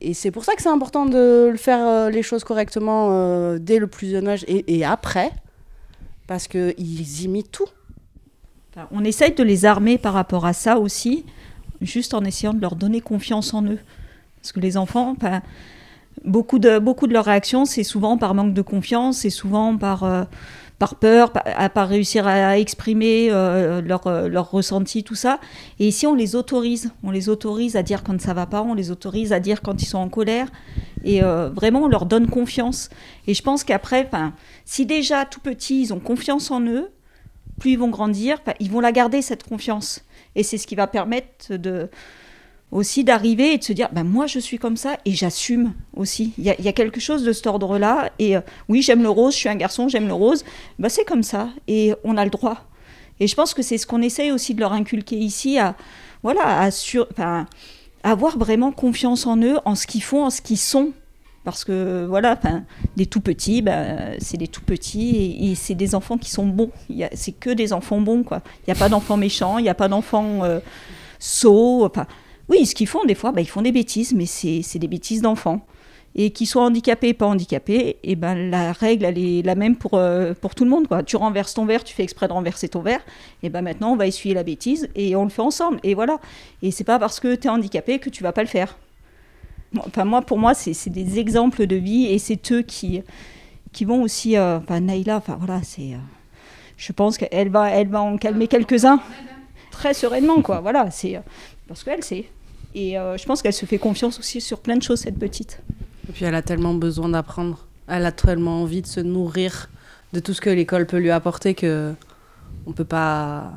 Et 0.00 0.12
c'est 0.12 0.30
pour 0.30 0.44
ça 0.44 0.54
que 0.54 0.62
c'est 0.62 0.68
important 0.68 1.06
de 1.06 1.48
le 1.50 1.56
faire 1.56 1.80
euh, 1.80 2.10
les 2.10 2.22
choses 2.22 2.44
correctement 2.44 3.08
euh, 3.10 3.58
dès 3.58 3.78
le 3.78 3.86
plus 3.86 4.10
jeune 4.10 4.28
âge 4.28 4.44
et, 4.46 4.76
et 4.76 4.84
après, 4.84 5.30
parce 6.26 6.48
qu'ils 6.48 7.22
imitent 7.22 7.52
tout. 7.52 7.68
On 8.90 9.04
essaye 9.04 9.32
de 9.32 9.42
les 9.42 9.64
armer 9.64 9.98
par 9.98 10.14
rapport 10.14 10.46
à 10.46 10.52
ça 10.52 10.78
aussi, 10.78 11.24
juste 11.80 12.12
en 12.12 12.24
essayant 12.24 12.54
de 12.54 12.60
leur 12.60 12.74
donner 12.74 13.00
confiance 13.00 13.54
en 13.54 13.64
eux. 13.64 13.78
Parce 14.40 14.52
que 14.52 14.60
les 14.60 14.76
enfants, 14.76 15.14
enfin, 15.16 15.42
beaucoup, 16.24 16.58
de, 16.58 16.78
beaucoup 16.78 17.06
de 17.06 17.12
leurs 17.12 17.24
réactions, 17.24 17.64
c'est 17.66 17.84
souvent 17.84 18.18
par 18.18 18.34
manque 18.34 18.52
de 18.52 18.62
confiance, 18.62 19.18
c'est 19.18 19.30
souvent 19.30 19.76
par, 19.76 20.02
euh, 20.02 20.24
par 20.78 20.96
peur, 20.96 21.32
à 21.44 21.68
pas 21.68 21.84
réussir 21.84 22.26
à 22.26 22.58
exprimer 22.58 23.28
euh, 23.30 23.80
leur, 23.80 24.06
euh, 24.06 24.28
leur 24.28 24.50
ressenti, 24.50 25.04
tout 25.04 25.14
ça. 25.14 25.38
Et 25.78 25.88
ici, 25.88 26.06
on 26.06 26.14
les 26.14 26.34
autorise. 26.34 26.92
On 27.02 27.10
les 27.10 27.28
autorise 27.28 27.76
à 27.76 27.82
dire 27.82 28.02
quand 28.02 28.20
ça 28.20 28.34
va 28.34 28.46
pas, 28.46 28.62
on 28.62 28.74
les 28.74 28.90
autorise 28.90 29.32
à 29.32 29.40
dire 29.40 29.62
quand 29.62 29.80
ils 29.82 29.86
sont 29.86 29.98
en 29.98 30.08
colère. 30.08 30.48
Et 31.04 31.22
euh, 31.22 31.48
vraiment, 31.50 31.82
on 31.82 31.88
leur 31.88 32.06
donne 32.06 32.28
confiance. 32.28 32.90
Et 33.26 33.34
je 33.34 33.42
pense 33.42 33.62
qu'après, 33.62 34.10
si 34.64 34.84
déjà 34.84 35.24
tout 35.24 35.40
petit, 35.40 35.82
ils 35.82 35.92
ont 35.92 36.00
confiance 36.00 36.50
en 36.50 36.60
eux, 36.62 36.90
plus 37.60 37.72
ils 37.72 37.78
vont 37.78 37.88
grandir, 37.88 38.38
ils 38.58 38.70
vont 38.70 38.80
la 38.80 38.90
garder 38.90 39.22
cette 39.22 39.44
confiance. 39.44 40.04
Et 40.34 40.42
c'est 40.42 40.58
ce 40.58 40.66
qui 40.66 40.74
va 40.74 40.88
permettre 40.88 41.54
de 41.54 41.88
aussi 42.74 43.04
d'arriver 43.04 43.54
et 43.54 43.58
de 43.58 43.64
se 43.64 43.72
dire, 43.72 43.88
ben 43.92 44.02
moi 44.02 44.26
je 44.26 44.40
suis 44.40 44.58
comme 44.58 44.76
ça 44.76 44.96
et 45.04 45.12
j'assume 45.12 45.72
aussi. 45.96 46.34
Il 46.38 46.44
y, 46.44 46.50
a- 46.50 46.72
quelque 46.72 46.98
chose 46.98 47.22
de 47.22 47.32
cet 47.32 47.46
ordre-là. 47.46 48.10
Et 48.18 48.36
euh, 48.36 48.40
oui, 48.68 48.82
j'aime 48.82 49.02
le 49.02 49.08
rose, 49.08 49.32
je 49.32 49.38
suis 49.38 49.48
un 49.48 49.54
garçon, 49.54 49.88
j'aime 49.88 50.08
le 50.08 50.12
rose. 50.12 50.44
Ben, 50.80 50.88
c'est 50.88 51.04
comme 51.04 51.22
ça 51.22 51.48
et 51.68 51.94
on 52.02 52.16
a 52.16 52.24
le 52.24 52.30
droit. 52.30 52.66
Et 53.20 53.28
je 53.28 53.34
pense 53.36 53.54
que 53.54 53.62
c'est 53.62 53.78
ce 53.78 53.86
qu'on 53.86 54.02
essaye 54.02 54.32
aussi 54.32 54.54
de 54.54 54.60
leur 54.60 54.72
inculquer 54.72 55.16
ici, 55.16 55.56
à 55.56 55.76
voilà, 56.24 56.60
à 56.60 56.72
sur, 56.72 57.06
avoir 58.02 58.38
vraiment 58.38 58.72
confiance 58.72 59.24
en 59.26 59.36
eux, 59.40 59.56
en 59.64 59.76
ce 59.76 59.86
qu'ils 59.86 60.02
font, 60.02 60.24
en 60.24 60.30
ce 60.30 60.42
qu'ils 60.42 60.58
sont. 60.58 60.90
Parce 61.44 61.62
que 61.62 62.06
voilà, 62.08 62.40
des 62.96 63.06
tout 63.06 63.20
petits, 63.20 63.62
ben, 63.62 64.16
c'est 64.18 64.38
des 64.38 64.48
tout 64.48 64.62
petits 64.62 65.36
et, 65.40 65.54
c'est 65.54 65.74
des 65.74 65.94
enfants 65.94 66.18
qui 66.18 66.30
sont 66.30 66.46
bons. 66.46 66.72
C'est 67.12 67.38
que 67.38 67.50
des 67.50 67.72
enfants 67.72 68.00
bons, 68.00 68.24
quoi. 68.24 68.42
Il 68.62 68.72
n'y 68.72 68.72
a 68.72 68.80
pas 68.80 68.88
d'enfants 68.88 69.18
méchants, 69.18 69.58
il 69.58 69.62
n'y 69.62 69.68
a 69.68 69.74
pas 69.74 69.88
d'enfants 69.88 70.42
euh, 70.42 70.58
sots. 71.20 71.84
Enfin, 71.84 72.06
oui, 72.48 72.66
ce 72.66 72.74
qu'ils 72.74 72.86
font, 72.88 73.04
des 73.04 73.14
fois, 73.14 73.32
ben, 73.32 73.40
ils 73.40 73.48
font 73.48 73.62
des 73.62 73.72
bêtises, 73.72 74.12
mais 74.14 74.26
c'est 74.26 74.62
c'est 74.62 74.78
des 74.78 74.88
bêtises 74.88 75.22
d'enfants. 75.22 75.60
Et 76.16 76.30
qu'ils 76.30 76.46
soient 76.46 76.62
handicapés 76.62 77.12
pas 77.12 77.26
handicapés, 77.26 77.96
et 78.04 78.14
ben 78.14 78.36
la 78.48 78.70
règle, 78.72 79.04
elle 79.04 79.18
est 79.18 79.42
la 79.44 79.56
même 79.56 79.74
pour, 79.74 79.94
euh, 79.94 80.32
pour 80.40 80.54
tout 80.54 80.62
le 80.62 80.70
monde. 80.70 80.86
Quoi. 80.86 81.02
Tu 81.02 81.16
renverses 81.16 81.54
ton 81.54 81.64
verre, 81.64 81.82
tu 81.82 81.92
fais 81.92 82.04
exprès 82.04 82.28
de 82.28 82.32
renverser 82.32 82.68
ton 82.68 82.82
verre, 82.82 83.00
et 83.42 83.48
ben 83.48 83.62
maintenant 83.62 83.92
on 83.94 83.96
va 83.96 84.06
essuyer 84.06 84.32
la 84.32 84.44
bêtise 84.44 84.88
et 84.94 85.16
on 85.16 85.24
le 85.24 85.30
fait 85.30 85.42
ensemble. 85.42 85.80
Et 85.82 85.94
voilà. 85.94 86.20
Et 86.62 86.70
c'est 86.70 86.84
pas 86.84 87.00
parce 87.00 87.18
que 87.18 87.34
tu 87.34 87.48
es 87.48 87.50
handicapé 87.50 87.98
que 87.98 88.10
tu 88.10 88.22
vas 88.22 88.30
pas 88.32 88.42
le 88.42 88.48
faire. 88.48 88.78
Enfin, 89.76 90.04
moi, 90.04 90.22
pour 90.22 90.38
moi, 90.38 90.54
c'est 90.54 90.72
c'est 90.72 90.90
des 90.90 91.18
exemples 91.18 91.66
de 91.66 91.74
vie 91.74 92.06
et 92.06 92.20
c'est 92.20 92.52
eux 92.52 92.62
qui, 92.62 93.02
qui 93.72 93.84
vont 93.84 94.02
aussi. 94.02 94.36
euh, 94.36 94.58
Enfin, 94.58 94.78
Naïla, 94.78 95.16
enfin 95.16 95.36
voilà, 95.36 95.62
c'est. 95.64 95.94
euh, 95.94 95.98
je 96.76 96.92
pense 96.92 97.18
qu'elle 97.18 97.48
va, 97.48 97.70
elle 97.70 97.88
va 97.88 98.02
en 98.02 98.16
calmer 98.18 98.46
quelques-uns 98.46 99.00
très 99.72 99.94
sereinement, 99.94 100.42
quoi. 100.42 100.60
Voilà, 100.60 100.92
c'est. 100.92 101.20
Parce 101.68 101.84
qu'elle 101.84 102.02
sait. 102.04 102.28
Et 102.74 102.98
euh, 102.98 103.16
je 103.16 103.24
pense 103.24 103.40
qu'elle 103.42 103.52
se 103.52 103.66
fait 103.66 103.78
confiance 103.78 104.18
aussi 104.18 104.40
sur 104.40 104.58
plein 104.60 104.76
de 104.76 104.82
choses, 104.82 105.00
cette 105.00 105.18
petite. 105.18 105.60
Et 106.08 106.12
puis 106.12 106.24
elle 106.24 106.34
a 106.34 106.42
tellement 106.42 106.74
besoin 106.74 107.08
d'apprendre. 107.08 107.66
Elle 107.86 108.04
a 108.06 108.12
tellement 108.12 108.62
envie 108.62 108.82
de 108.82 108.86
se 108.86 109.00
nourrir 109.00 109.68
de 110.12 110.20
tout 110.20 110.34
ce 110.34 110.40
que 110.40 110.50
l'école 110.50 110.86
peut 110.86 110.98
lui 110.98 111.10
apporter 111.10 111.54
que 111.54 111.92
on 112.66 112.72
peut 112.72 112.84
pas 112.84 113.52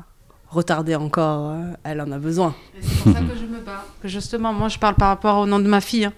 retarder 0.50 0.96
encore. 0.96 1.52
euh, 1.52 1.72
Elle 1.84 2.02
en 2.02 2.12
a 2.12 2.18
besoin. 2.20 2.56
C'est 2.82 3.04
pour 3.04 3.14
ça 3.14 3.20
que 3.20 3.36
je 3.38 3.46
me 3.46 3.60
bats. 3.60 3.86
Justement, 4.04 4.54
moi, 4.54 4.68
je 4.70 4.78
parle 4.80 4.96
par 4.96 5.10
rapport 5.10 5.38
au 5.40 5.46
nom 5.46 5.60
de 5.60 5.68
ma 5.68 5.82
fille. 5.82 6.06
hein. 6.06 6.14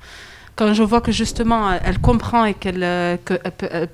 Quand 0.60 0.74
je 0.74 0.84
vois 0.84 1.00
que 1.00 1.14
justement, 1.14 1.72
elle, 1.72 2.00
comprend 2.00 2.44
et 2.44 2.54
qu'elle 2.54 2.84
euh, 2.84 3.16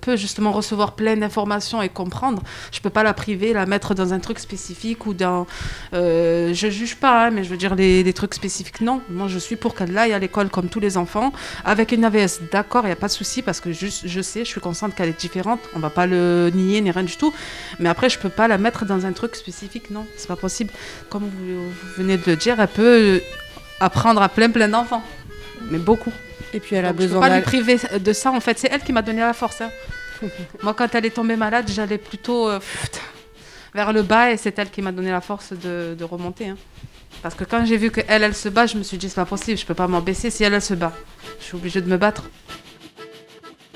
peut, 0.02 0.18
justement 0.18 0.52
recevoir 0.52 0.94
plein 0.96 1.16
d'informations 1.16 1.80
et 1.84 1.90
comprendre, 1.90 2.42
je 2.72 2.80
peux 2.80 2.90
pas 2.90 3.04
la 3.04 3.14
priver, 3.14 3.54
la 3.54 3.68
mettre 3.68 3.94
dans 3.94 4.14
un 4.14 4.20
truc 4.20 4.40
spécifique 4.40 5.06
ou 5.06 5.14
dans. 5.14 5.46
Euh, 5.94 6.56
je 6.56 6.68
juge 6.72 6.96
pas, 6.96 7.28
hein, 7.28 7.30
mais 7.30 7.44
je 7.44 7.50
veux 7.50 7.58
dire 7.58 7.76
les, 7.76 8.04
des 8.04 8.14
trucs 8.14 8.34
spécifiques. 8.34 8.82
Non, 8.82 9.00
moi, 9.12 9.28
je 9.28 9.38
suis 9.38 9.58
pour 9.58 9.76
qu'elle 9.76 9.96
aille 9.96 10.14
à 10.14 10.18
l'école 10.18 10.50
comme 10.50 10.68
tous 10.68 10.80
les 10.80 10.98
enfants, 10.98 11.32
avec 11.64 11.92
une 11.92 12.04
AVS. 12.04 12.40
D'accord, 12.52 12.88
il 12.88 12.90
y 12.90 12.94
a 12.94 12.96
pas 12.96 13.10
de 13.10 13.12
souci 13.12 13.44
parce 13.44 13.60
que 13.60 13.72
juste, 13.72 14.08
je 14.08 14.22
sais, 14.22 14.40
je 14.40 14.50
suis 14.50 14.60
consciente 14.60 14.96
qu'elle 14.96 15.10
est 15.10 15.20
différente. 15.20 15.60
On 15.76 15.80
va 15.80 15.92
pas 15.92 16.08
le 16.08 16.50
nier 16.52 16.82
ni 16.82 16.90
rien 16.90 17.04
du 17.04 17.16
tout. 17.16 17.32
Mais 17.78 17.90
après, 17.90 18.10
je 18.10 18.18
peux 18.18 18.30
pas 18.30 18.48
la 18.48 18.58
mettre 18.58 18.86
dans 18.86 19.06
un 19.06 19.12
truc 19.12 19.36
spécifique. 19.36 19.92
Non, 19.92 20.08
c'est 20.18 20.28
pas 20.28 20.36
possible. 20.36 20.72
Comme 21.12 21.26
vous, 21.26 21.70
vous 21.70 21.72
venez 21.96 22.18
de 22.18 22.24
le 22.26 22.36
dire, 22.36 22.60
elle 22.60 22.68
peut 22.70 23.22
apprendre 23.80 24.22
à 24.22 24.30
plein 24.30 24.50
plein 24.50 24.70
d'enfants, 24.70 25.04
mais 25.72 25.78
beaucoup. 25.80 26.12
Et 26.54 26.60
puis 26.60 26.76
elle 26.76 26.86
a 26.86 26.90
Donc, 26.94 27.02
je 27.02 27.08
peux 27.08 27.14
besoin 27.14 27.22
pas 27.28 27.36
lui 27.36 27.42
priver 27.44 27.78
de 28.00 28.14
ça. 28.14 28.32
En 28.32 28.40
fait, 28.40 28.58
c'est 28.60 28.70
elle 28.72 28.82
qui 28.82 28.94
m'a 28.94 29.02
donné 29.02 29.22
la 29.22 29.34
force. 29.34 29.62
hein. 29.62 29.70
Moi, 30.64 30.74
quand 30.74 30.94
elle 30.96 31.06
est 31.06 31.10
tombée 31.12 31.36
malade, 31.36 31.70
j'allais 31.74 31.98
plutôt 31.98 32.50
euh, 32.50 32.60
vers 33.74 33.92
le 33.92 34.02
bas 34.04 34.32
et 34.32 34.38
c'est 34.38 34.58
elle 34.60 34.70
qui 34.70 34.82
m'a 34.82 34.92
donné 34.92 35.12
la 35.12 35.22
force 35.22 35.52
de, 35.54 35.96
de 35.98 36.04
remonter. 36.04 36.48
hein. 36.50 36.58
Parce 37.22 37.36
que 37.36 37.44
quand 37.44 37.66
j'ai 37.66 37.78
vu 37.78 37.92
que 37.92 38.02
elle, 38.08 38.24
elle 38.24 38.36
se 38.36 38.50
bat, 38.50 38.66
je 38.68 38.78
me 38.78 38.84
suis 38.84 38.98
dit 38.98 39.10
c'est 39.10 39.16
pas 39.16 39.26
possible, 39.26 39.58
je 39.58 39.66
peux 39.66 39.74
pas 39.74 39.88
m'en 39.88 40.02
baisser 40.02 40.30
si 40.30 40.44
elle, 40.44 40.54
elle 40.54 40.62
se 40.62 40.74
bat. 40.74 40.94
Je 41.40 41.46
suis 41.46 41.56
obligée 41.56 41.82
de 41.82 41.90
me 41.90 41.98
battre. 41.98 42.24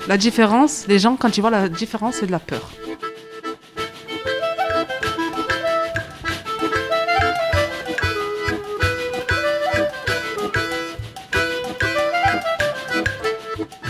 La 0.08 0.16
différence, 0.16 0.86
les 0.88 0.98
gens, 0.98 1.16
quand 1.16 1.36
ils 1.36 1.40
voient 1.40 1.50
la 1.50 1.68
différence, 1.68 2.16
c'est 2.16 2.26
de 2.26 2.32
la 2.32 2.38
peur. 2.38 2.70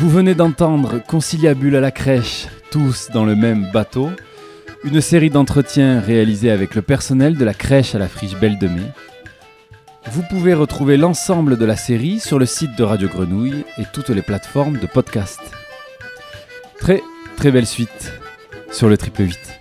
Vous 0.00 0.08
venez 0.08 0.34
d'entendre 0.34 0.98
Conciliabule 1.06 1.76
à 1.76 1.80
la 1.80 1.90
crèche, 1.90 2.46
tous 2.70 3.10
dans 3.12 3.26
le 3.26 3.36
même 3.36 3.70
bateau, 3.70 4.08
une 4.82 5.02
série 5.02 5.28
d'entretiens 5.28 6.00
réalisés 6.00 6.50
avec 6.50 6.74
le 6.74 6.80
personnel 6.80 7.36
de 7.36 7.44
la 7.44 7.52
crèche 7.52 7.94
à 7.94 7.98
la 7.98 8.08
friche 8.08 8.34
Belle 8.40 8.58
de 8.58 8.66
Mai. 8.66 8.90
Vous 10.10 10.22
pouvez 10.30 10.54
retrouver 10.54 10.96
l'ensemble 10.96 11.58
de 11.58 11.66
la 11.66 11.76
série 11.76 12.18
sur 12.18 12.38
le 12.38 12.46
site 12.46 12.78
de 12.78 12.82
Radio 12.82 13.08
Grenouille 13.08 13.66
et 13.76 13.84
toutes 13.92 14.08
les 14.08 14.22
plateformes 14.22 14.78
de 14.78 14.86
podcast. 14.86 15.38
Très 16.78 17.02
très 17.36 17.50
belle 17.50 17.66
suite 17.66 18.10
sur 18.72 18.88
le 18.88 18.96
triple 18.96 19.24
8. 19.24 19.59